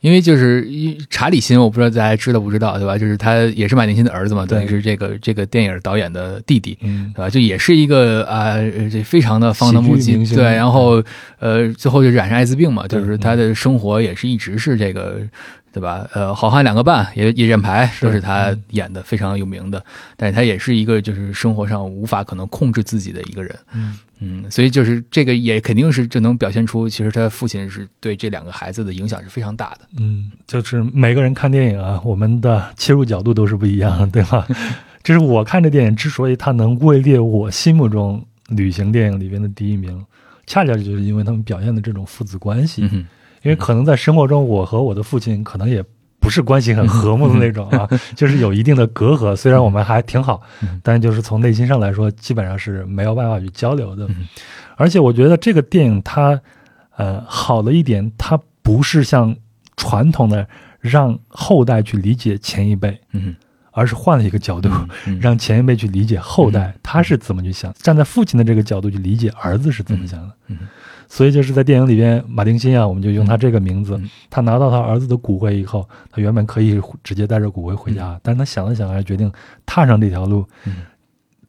[0.00, 0.66] 因为就是
[1.10, 2.96] 查理辛，我不知道大家知道不知道，对吧？
[2.96, 6.76] 就是他也是马丁辛的儿子嘛，等于是这个这个电影导演的弟弟，
[7.14, 7.28] 对吧？
[7.28, 8.56] 就也是一个啊，
[8.90, 9.54] 这非常的。
[9.58, 11.02] 放荡不羁，对，然后，
[11.40, 15.20] 呃，最后就染上艾滋病嘛，就是他的生活也是一直是这个，
[15.72, 16.06] 对吧？
[16.14, 19.84] 呃，好汉两个半，也也认牌，都是他演的，非常有名的。
[20.16, 29.80] 但是他也是一个就是生活上无法可能控制自己的一个人，嗯嗯，所以就是这个也肯定是就能表现出，其实他父亲是对这两个孩子的影响是非常大的。
[29.98, 34.46] 嗯，就是每个人看电影啊，我们的切入角度都是不一样的，对吧？
[35.04, 38.24] 就是我看这电影之所以它能位列我心目中。
[38.48, 40.04] 旅行电影里边的第一名，
[40.46, 42.82] 恰恰就是因为他们表现的这种父子关系。
[43.42, 45.82] 因为可能在生活中，我和我的父亲可能也
[46.18, 49.34] 不是关系很和睦的那种啊， 就是有一定的隔阂。
[49.36, 50.42] 虽然我们还挺好，
[50.82, 54.08] 但就是从内心上来说，基本上是没有办法去交流的。
[54.76, 56.40] 而且我觉得这个电影它，
[56.96, 59.34] 呃，好的一点，它不是像
[59.76, 60.46] 传统的
[60.80, 63.34] 让后代去理解前一辈，嗯，
[63.78, 64.68] 而是换了一个角度，
[65.20, 70.34] 让前一辈去理解后代他是怎么去想，站在父亲的这个角度去理解儿子是怎么想的。
[70.48, 70.58] 嗯。
[71.10, 73.98] 所以就是在电影里边，马丁辛啊，我们就用他这个名字。
[74.28, 79.32] 他拿到他儿子的骨灰以后，他原本可以直接带着骨灰回家，但是他想了想，还是决定
[79.64, 80.44] 踏上这条路。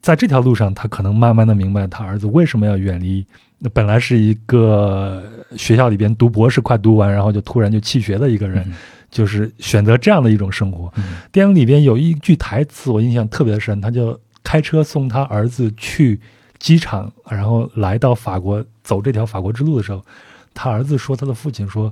[0.01, 3.25] 在这条路上，他可能慢慢的明白他儿子为什么要远离。
[3.57, 5.21] 那本来是一个
[5.57, 8.65] 学校里边读博士，快读完，然后就突然就弃学的一个人，
[9.09, 10.91] 就是选择这样的一种生活。
[11.31, 16.19] 电影里边有一句台词，我印象特别深，他就开车送他儿子去。
[16.59, 20.05] 机场，然后来到法国，走这条法国之路的时候，
[20.53, 21.89] 他儿子说：“他的父亲说，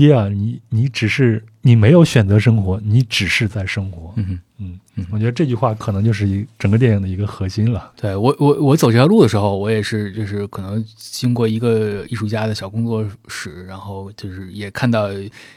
[0.00, 7.92] 爹啊，你你只是你没有选择生活，你只是在生活。”嗯嗯嗯，我觉得这句话可能就是一整个电影的一个核心了。
[8.00, 15.10] 对我我我走这条路的时候，我也是就是可能经过一个艺术家的小工作室，然后就是也看到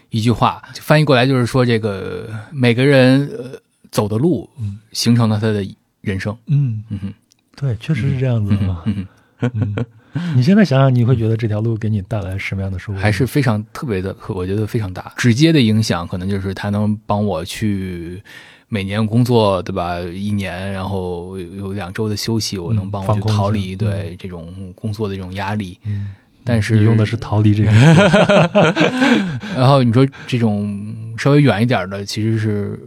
[0.09, 3.57] 一句话，翻译过来就是说，这个每个人呃
[3.91, 4.49] 走的路，
[4.91, 5.65] 形成了他的
[6.01, 6.37] 人生。
[6.47, 7.13] 嗯嗯哼。
[7.55, 8.83] 对，确实是这样子的。
[8.85, 9.75] 嗯，
[10.36, 12.99] 你现在想想，你会觉得这条路给你带来什么样的收获？
[12.99, 15.11] 还是非常特别的，我觉得非常大。
[15.18, 18.22] 直接的影响可能就是它能帮我去
[18.68, 19.99] 每年工作，对吧？
[19.99, 25.80] 一年，然后有两周的休息，我能帮我去逃离对这种工作的这种压力。
[25.86, 26.09] 嗯，
[26.43, 27.72] 但是你用的是逃离这个。
[29.55, 32.80] 然后你说这种稍微远一点的，其实是。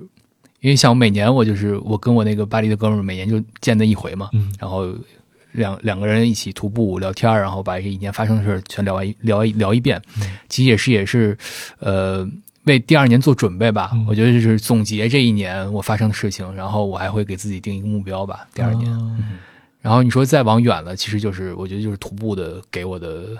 [0.60, 4.88] 因为像每年我就是我跟我那个巴黎的哥们儿每年就见那一回嘛，然后
[5.56, 10.00] 两两个人一起徒步聊天，然后把这一年发生的事全聊完聊一聊一遍，
[10.48, 11.36] 其实也是也是，
[11.80, 12.28] 呃，
[12.64, 13.90] 为第二年做准备吧。
[14.06, 18.46] 我觉得就是总结这一年我发生的事情，然后我还会给自己定一个目标吧。
[18.54, 18.90] 第二年，
[19.80, 23.36] 然后你说再往远了，其实就是我觉得就是徒步的给我的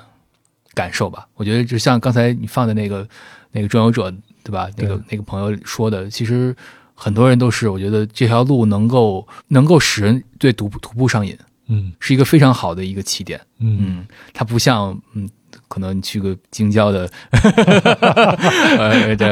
[0.74, 1.28] 感受吧。
[1.34, 3.06] 我觉得就像刚才你放的那个
[3.52, 4.12] 那个转游者，
[4.42, 4.68] 对吧？
[4.76, 6.56] 那个那个朋友说的，其实。
[6.98, 11.36] 很多人都是，我觉得这条路能够能够使人对徒步徒步上瘾，
[11.68, 15.28] 嗯，是一个非常好的一个起点，嗯，它不像，嗯。
[15.68, 17.40] 可能你去个京郊的， 把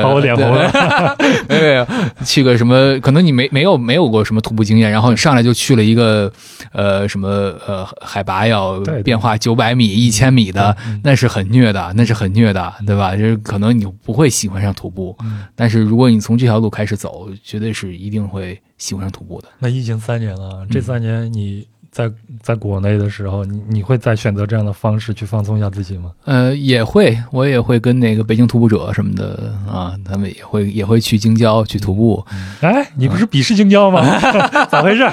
[0.09, 1.16] 我脸红了。
[1.49, 1.87] 没有，
[2.24, 2.99] 去个什么？
[3.01, 6.32] 可能你没没有没有过什么徒步经验，然后你上来就去了一个
[6.72, 7.28] 呃什么
[7.66, 13.14] 呃海拔要变化九百米、一千米的，那是很虐的，那是很虐的，对吧？
[13.14, 15.16] 就是可能你不会喜欢上徒步，
[15.55, 19.49] 但是如果你从这条路开始走，绝对是一定会喜欢上徒步的。
[19.59, 21.68] 那疫情三年了，这三年你。
[21.95, 22.11] 在
[22.42, 26.11] 在国内的时候，你你会再选择这样的方式去放松一下自己吗？
[26.24, 32.26] 呃，也会，我也会跟那个北京徒步者什么的啊，他们也会也会去京郊去徒步。
[32.62, 34.03] 哎，你不是鄙视京郊吗？
[34.68, 35.09] 咋回事？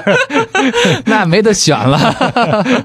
[1.06, 2.00] 那没得选了。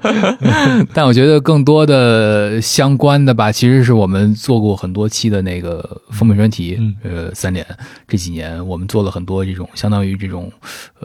[0.92, 6.78] 但我觉得更多的相关的吧，其实是我们做过很多期的那个封面专题。
[7.02, 7.66] 呃，三联
[8.06, 10.52] 这几年，我们做了很多这种相当于这种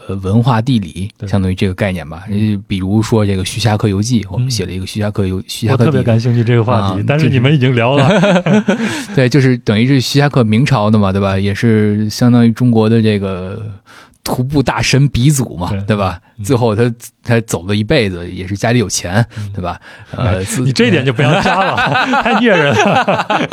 [0.08, 2.26] 呃文化地理，相当于这个概念吧，
[2.68, 2.82] 比。
[2.82, 8.10] 比如说这个《徐霞客游记》，我们写了一个《徐霞客游徐霞客》，我特别感兴趣这个话题，但是你们已经聊了。
[9.14, 11.38] 对，就是等于是徐霞客明朝的嘛，对吧？
[11.38, 13.62] 也是相当于中国的这个
[14.24, 16.20] 徒步大神鼻祖嘛，对吧？
[16.44, 16.92] 最后他
[17.24, 19.80] 他走了一辈子，也是家里有钱，对吧？
[20.16, 21.76] 呃，你这一点就不要加了，
[22.24, 23.50] 太虐人了。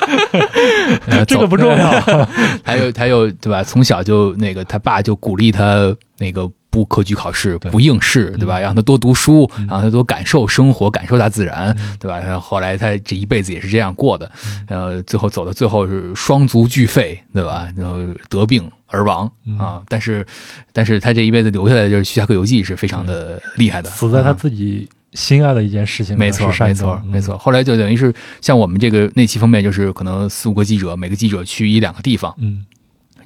[1.26, 1.90] 这个不重要。
[2.64, 3.62] 还有还有，对吧？
[3.62, 6.50] 从小就那个他爸就鼓励他那个。
[6.78, 8.60] 不科举考试，不应试，对吧？
[8.60, 12.20] 让他多读书，让他多感受生活，感受大自然，对吧？
[12.20, 14.30] 然后后来他这一辈子也是这样过的，
[14.68, 17.68] 然后最后走到最后是双足俱废，对吧？
[17.76, 17.96] 然后
[18.28, 19.82] 得病而亡啊！
[19.88, 20.24] 但是，
[20.72, 26.16] 但是他这一辈子留下来的就是《徐霞客游记》是非常的厉害的，死在他自己心爱的一件事情。
[26.16, 27.36] 没错，没错，没错。
[27.36, 32.64] 后来就等于是像我们这个那期封面，就是可能四五个记者，每个记者去一两个地方，嗯。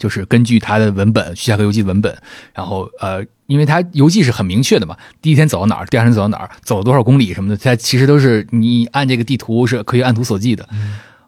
[0.03, 2.13] 就是根据他的文本《徐霞客游记》文本，
[2.53, 10.69] 然后呃，因为他游记是很明确的嘛，第一天走到哪儿，第二天走到哪儿，走了多少公里什么的，他其实都是你按这个地图是可以按图索骥的。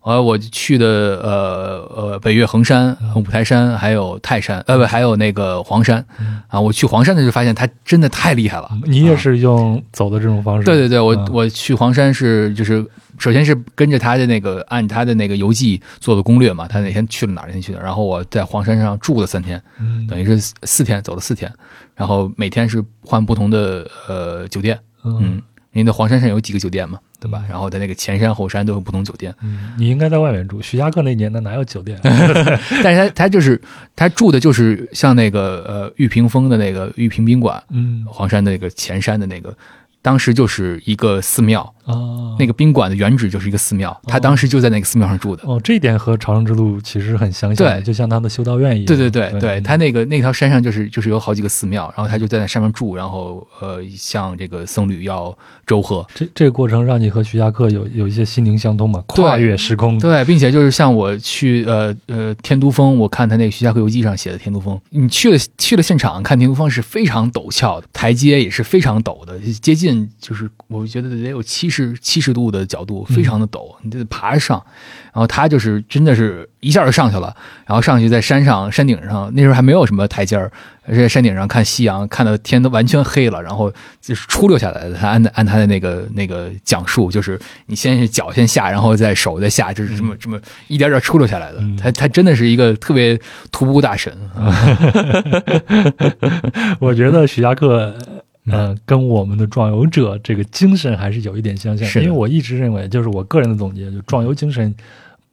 [0.04, 6.04] 呃，我去的呃呃北岳恒山、五台山，还有泰山，呃不，还有那个黄山
[6.48, 6.60] 啊。
[6.60, 8.70] 我去黄山的时候发现他真的太厉害了。
[8.84, 10.64] 你也是用走的这种方式？
[10.64, 12.84] 对对对，我我去黄山是就是。
[13.16, 19.62] 首先是跟着他的那个按他的那个游记做的攻略嘛，他哪天去了哪儿，哪天去哪儿，然后我在黄山上住了三天，
[20.08, 21.48] 等于是四天走了四天，
[21.94, 25.40] 然后每天是换不同的呃酒店，嗯，
[25.74, 27.44] 因为黄山上有几个酒店嘛，对吧？
[27.48, 29.34] 然后在那个前山后山都有不同酒店。
[29.42, 30.62] 嗯，你应该在外面住。
[30.62, 31.98] 徐霞客那年的哪有酒店？
[32.82, 33.60] 但是他他就是
[33.96, 39.54] 他住的就是像那个呃玉屏峰的那个玉屏宾馆，嗯，黄山的那个前山的那个。
[40.00, 45.42] 当时就是一个寺庙啊，那个宾馆的原址就是一个寺庙，他当时就在那个寺庙上住的。
[45.46, 48.86] 哦，这一点和朝圣之路其实很相像，对，就像他的修道院一样。
[48.86, 55.36] 对对对对，他那个那条山上就是就是有好几个寺庙，然后他就在那上面住，然后呃，向这个僧侣要
[55.66, 56.06] 周贺。
[56.14, 59.02] 这这个过程让你和徐霞客有有一些心灵相通嘛？
[59.06, 59.98] 跨越时空。
[59.98, 70.08] 对，并且就是像我去呃呃天都峰，我看他那个徐霞客游记上写的天都峰，你去了去了现场看天都峰是非常陡峭的，台阶也是非常陡的，接近。
[70.20, 74.62] 就是我觉得得有七十七十度的角度，非常的陡，你得爬上。
[75.12, 77.34] 然后他就是真的是一下就上去了，
[77.66, 80.50] 然后上去在山上山顶上，那时候还没有什么台阶儿，
[80.86, 84.94] 而在山顶上看夕阳，看到天都完全黑了，然后就是出溜下来的。
[84.96, 90.36] 他按按他的那个那个讲述，就是你先是脚先下，然后再手再下，就是这么这么
[90.66, 91.62] 一点点出溜下来的。
[91.80, 93.16] 他他真的是一个特别
[93.52, 94.12] 徒步大神。
[96.80, 97.94] 我觉得徐霞客。
[98.46, 104.74] 嗯，跟我们的壮游者这个精神还是有一点相像，因为我一直认为，就是我个人的总结，就壮游精神，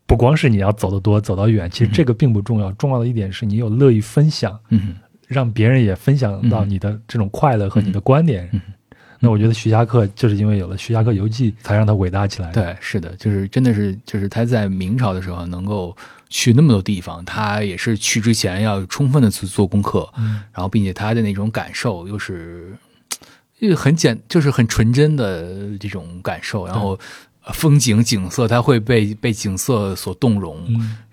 [0.06, 4.96] 不光是你要走得多、走得远，其实这个并不重要，重要的一点是你有乐意分享，嗯，
[5.28, 8.50] 让别人也分享到你的这种快乐和你的观点。
[9.20, 12.50] 那我觉得徐霞客就是因为有了《徐霞客游记》，才让他伟大起来。
[12.52, 15.96] 对，是的，就是真的是，就是他在明朝的时候能够
[16.30, 22.74] 去那么多地方，他也是去之前要充分的去做功课，嗯，然后并且他的那种感受又是。
[23.70, 27.00] 就很简，就是很纯真的这种感受，然后
[27.54, 30.58] 风景景色，它会被被景色所动容。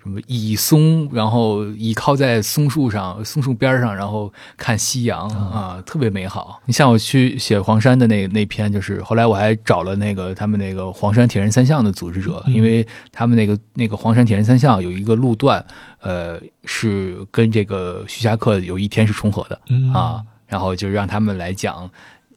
[0.01, 6.61] 什么倚松，然后倚靠在松树上，松树边上，然后看夕阳啊，特别美好。
[6.65, 15.63] 你像我去写黄山的那那篇，就是后来我还找了那个他们那个黄山铁人三项的组织者，因为他们那个那个黄山铁人三项有一个路段，
[15.99, 19.59] 呃，是跟这个徐霞客有一天是重合的
[19.93, 21.91] 啊，然后就让他们来讲。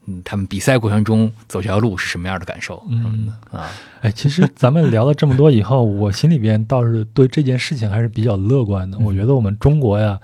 [0.06, 2.82] 嗯，他们比赛过程中走这条路是什么样的感受？
[2.90, 3.70] 嗯啊，
[4.00, 8.98] 哎，其实咱们聊了这么多以后，我心里边倒是对这件事情还是比较乐观的。
[8.98, 10.18] 我觉得我们中国呀，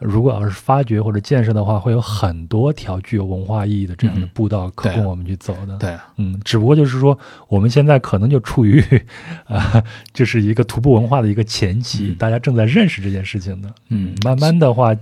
[0.00, 5.76] 如果要是发掘或者建设的话，会有很多条具有文化意义的这样的步道可供我们去走的。
[5.76, 7.16] 对，嗯，只不过就是说，
[7.46, 8.82] 我们现在可能就处于
[9.44, 9.80] 啊，
[10.12, 13.72] 就是一个徒步文化的一个前期，大家正在认识这件事情的。
[13.90, 14.92] 嗯，慢慢的话，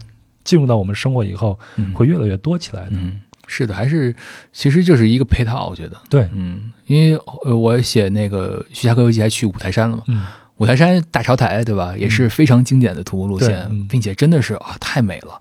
[0.45, 1.59] 进入到我们生活以后，
[1.95, 2.91] 会越来越多起来的。
[2.93, 3.23] 嗯。
[3.49, 4.15] 是的，还是
[4.53, 5.97] 其实就是一个配套，我觉得。
[6.09, 7.19] 对，嗯，因为
[7.53, 10.27] 我写那个《徐霞客游记》还去五台山了嘛，嗯，
[10.59, 11.97] 五台山大潮台，对吧？
[11.97, 15.41] 也是非常经典的徒步路线，并且真的是啊，太美了。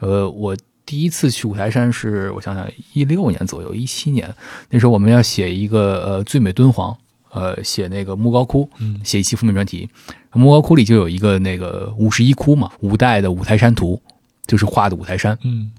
[0.00, 0.54] 呃，我
[0.84, 4.28] 第一次去五台山是我想想，一六年左右，一七年
[4.68, 6.94] 那时候我们要写一个呃最美敦煌，
[7.30, 9.88] 呃，写那个莫高窟，嗯，写一期封面专题。
[10.32, 14.02] 莫高窟里就有一个那个五十一窟嘛，五代的五台山图，
[14.46, 15.70] 就是画的五台山，嗯。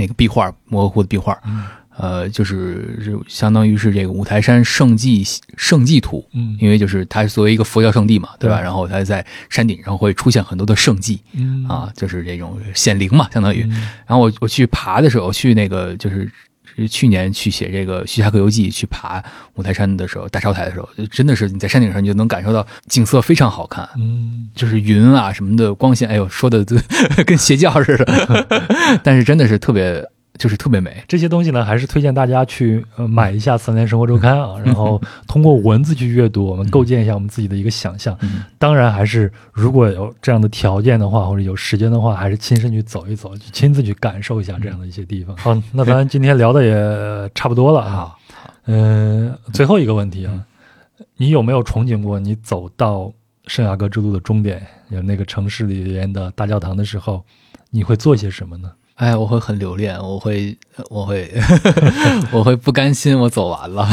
[0.00, 1.38] 那个壁画，模糊的壁画，
[1.98, 5.22] 呃，就是就相当于是这个五台山圣迹
[5.56, 8.58] 圣迹图，嗯，因为就是它作为一个佛教圣地嘛，对吧？
[8.58, 13.60] 然后它在山顶上会出现很多的圣迹，嗯啊，就是这种显灵嘛，相当于。
[14.06, 16.30] 然后我我去爬的时候，去那个就是
[16.88, 19.22] 去年去写这个《徐霞客游记》，去爬
[19.54, 26.64] 五台山的时候，大潮台的时候，就真的是你在山顶上你就能感受到景色非常好看，嗯，就是云啊什么的光线，哎呦，说的
[27.26, 28.46] 跟邪教似的。
[29.02, 30.04] 但是真的是特别，
[30.40, 31.04] 就是特别美。
[31.06, 34.98] 这些东西呢，还是推荐大家去呃买一下《三联生活周刊》啊，然后
[35.28, 38.18] 通过文字去阅读，我们构建一下我们自己的一个想象。
[38.58, 45.36] 当然，还是如果有这样的条件的话，或者有时间的话，还是亲身去走一走，去亲自去感受一下这样的一些地方。
[45.36, 48.16] 好，那咱今天聊的也差不多了啊。
[48.64, 50.32] 嗯，最后一个问题啊，
[51.18, 53.12] 你有没有憧憬过，你走到
[53.46, 57.22] 圣雅各之路的终点，有那个城市里边的大教堂的时候？
[57.72, 58.72] 你会做些什么呢？
[59.00, 60.54] 哎，我会很留恋，我会，
[60.90, 61.32] 我会，
[62.30, 63.88] 我会不甘心我走完了，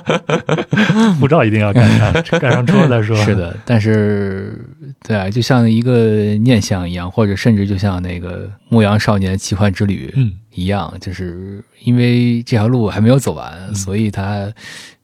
[1.18, 3.16] 护照一定要赶上，赶上车再说。
[3.24, 4.62] 是的，但是，
[5.02, 14.46] 对啊，就像一个念想一样，或者甚至就像那个《牧羊少年奇幻之旅》嗯一样，就是因为这条路还没有走完，所以它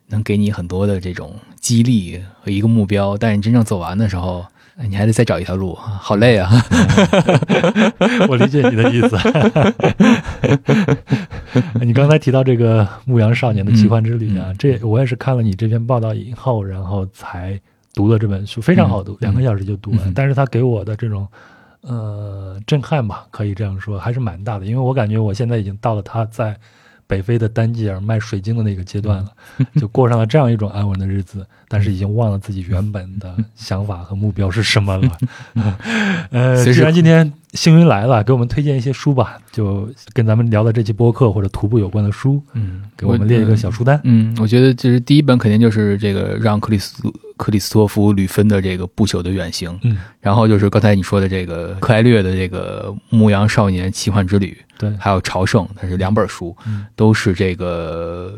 [0.09, 3.17] 能给你很多的这种激励和一个目标。
[3.17, 4.45] 但是你真正走完的时候。
[4.87, 6.49] 你还得再找一条路，好累啊！
[8.29, 9.19] 我理解你的意思。
[11.85, 17.61] 你刚才提到这个《牧羊少年的奇幻之旅》啊，这我也是看了你这篇报道以后，然后才
[17.95, 20.15] 读了这本书，非常好读，两个小时就读完。
[20.15, 21.27] 但是他给我的这种
[21.81, 24.67] 呃震撼吧，可以这样说，还是蛮大的。
[24.67, 26.57] 因为我感觉我现在已经到了他在
[27.09, 29.33] 北非的丹吉尔卖水晶的那个阶段了，
[29.81, 35.19] 就过上了这样一种安稳的日子，但是已经忘了自己原本的想法和目标是什么了。
[36.31, 44.01] 呃，既然今天星云来了，给我们推荐一些书吧，就跟咱们聊的这期播客或者徒步有关的书，嗯，给我们列一个小书单。
[44.05, 47.03] 嗯，我觉得就是第一本肯定就是这个让克里斯
[47.37, 54.57] 克里斯托弗吕芬的这个不朽的远行，嗯，然后就是刚才你说的这个克莱略的这个牧羊少年奇幻之旅。
[54.79, 56.57] 对，还有朝圣，它是两本书，
[56.95, 58.33] 都是这个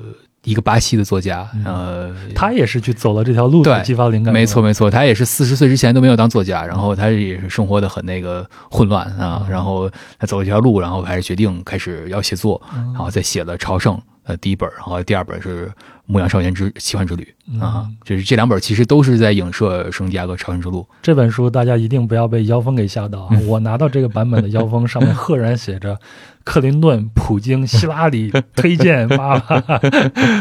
[0.45, 4.33] 一个巴西的作家，呃，他也是去走了这条路，对，激发灵感。
[4.33, 14.01] 没错，没错，他也是四十岁之前都没有当作家，然后他也是生活的很那个混乱啊，然后他走了这条路，然后还是决定开始要写作，然后再写了朝圣
[14.31, 15.71] 呃第一本，然后第二本是。
[16.07, 17.25] 牧羊少年之奇幻之旅
[17.61, 20.85] 啊，就是这两本其实都是在影射圣地亚哥朝圣之路。
[21.01, 23.31] 这本书大家一定不要被妖风给吓到。
[23.47, 25.97] 我拿到这个版本的妖风上面赫然写着
[26.43, 29.39] 克林顿、普京、希拉里 推荐妈，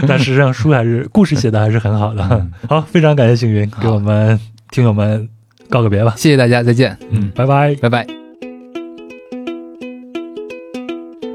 [0.07, 2.48] 但实际上书还是故事写的还是很好的。
[2.68, 4.40] 好，非常感谢星云，给我们
[4.72, 5.30] 听友们
[5.70, 6.16] 告个别吧。
[6.18, 6.98] 谢谢大家，再见。
[7.11, 8.07] 嗯，拜拜，拜拜。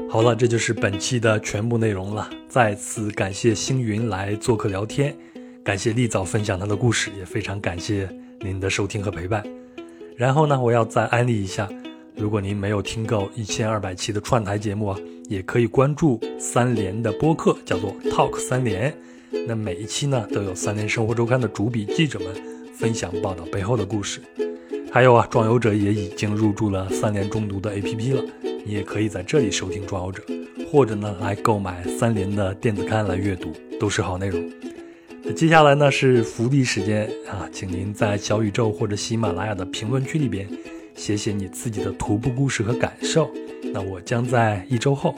[0.09, 2.27] 好了，这就是本期的全部内容了。
[2.55, 5.13] 再次感谢星云来做客聊天，
[5.61, 8.07] 感谢立早分享他的故事，也非常感谢
[8.39, 9.43] 您的收听和陪伴。
[10.15, 11.67] 然后呢，我要再安利一下，
[12.15, 18.95] 如果您没有听够一千二百期的串台节目啊，也可以关注三联的播客，叫做 Talk 三联。
[19.45, 22.29] 那每一期呢，都有三联生活周刊的主笔记者们
[22.73, 24.21] 分享报道背后的故事。
[24.89, 28.23] 还有啊，壮游者也已经入驻了三联中读的 APP 了。
[28.63, 30.23] 你也可以在这里收听《壮游者》，
[30.69, 34.51] 或者呢来购买三联的电子刊来阅读，都是好内容。
[35.23, 40.47] 那接下来呢是福利时间啊，请您在小宇宙或者喜马拉雅的评论区里边
[40.95, 43.29] 写写你自己的徒步故事和感受。
[43.73, 45.15] 那我将在一周后，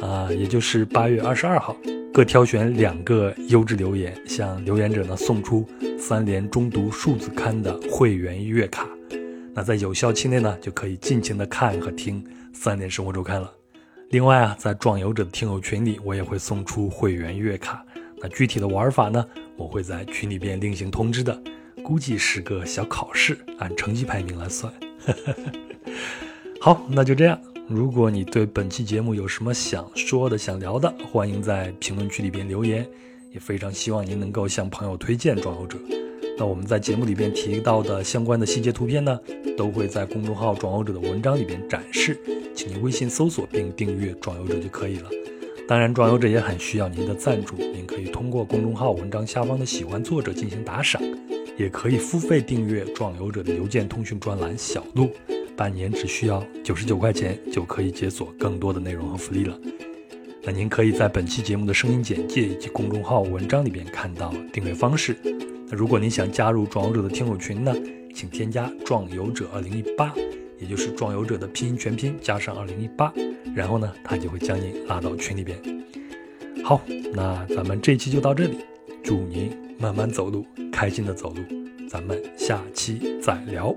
[0.00, 1.76] 啊，也就是八月二十二号，
[2.12, 8.88] 各挑选两个优质留言，向留言者呢送出三联中读数字刊的会员月卡。
[9.52, 12.24] 那在有效期内呢，就可以尽情的看和听。
[12.52, 13.63] 三联生活周刊了。
[14.14, 17.84] 另外啊，在壮游者的听友群里，我也会送出会员月卡。
[18.18, 19.26] 那具体的玩法呢，
[19.56, 21.36] 我会在群里边另行通知的。
[21.82, 24.72] 估计是个小考试，按成绩排名来算。
[26.62, 27.36] 好，那就这样。
[27.66, 32.88] 如果你对本期节目有什么想说的、想聊的，欢迎在评论区里边留言。
[33.32, 35.76] 也非常希望您能够向朋友推荐壮游者。
[36.36, 39.18] 那我们在节目里边提到的相关的细节图片呢，
[39.56, 42.18] 都会在公众号“装游者”的文章里边展示，
[42.54, 45.08] 请您微信搜索并订阅“装游者”就可以了。
[45.68, 51.00] 当然，装游者也很需要您的赞助，您可以通过公众号文章下方的“喜欢作者”进行打赏，
[51.56, 55.10] 也可以付费订阅“装游者”的邮件通讯专栏“小路”，
[55.56, 59.56] 半年只需要九十九块钱就可以解锁更多的内容和福利了。
[60.42, 65.16] 那您可以在本期节目的声音简介以及公众号文章里边看到订阅方式。
[65.74, 67.74] 如果您想加入壮游者的听友群呢，
[68.14, 70.14] 请添加“壮游者二零一八”，
[70.58, 73.12] 也就是壮游者的拼音全拼加上二零一八，
[73.54, 75.58] 然后呢，他就会将您拉到群里边。
[76.64, 76.80] 好，
[77.12, 78.58] 那咱们这期就到这里，
[79.02, 81.42] 祝您慢慢走路，开心的走路，
[81.88, 83.76] 咱们下期再聊。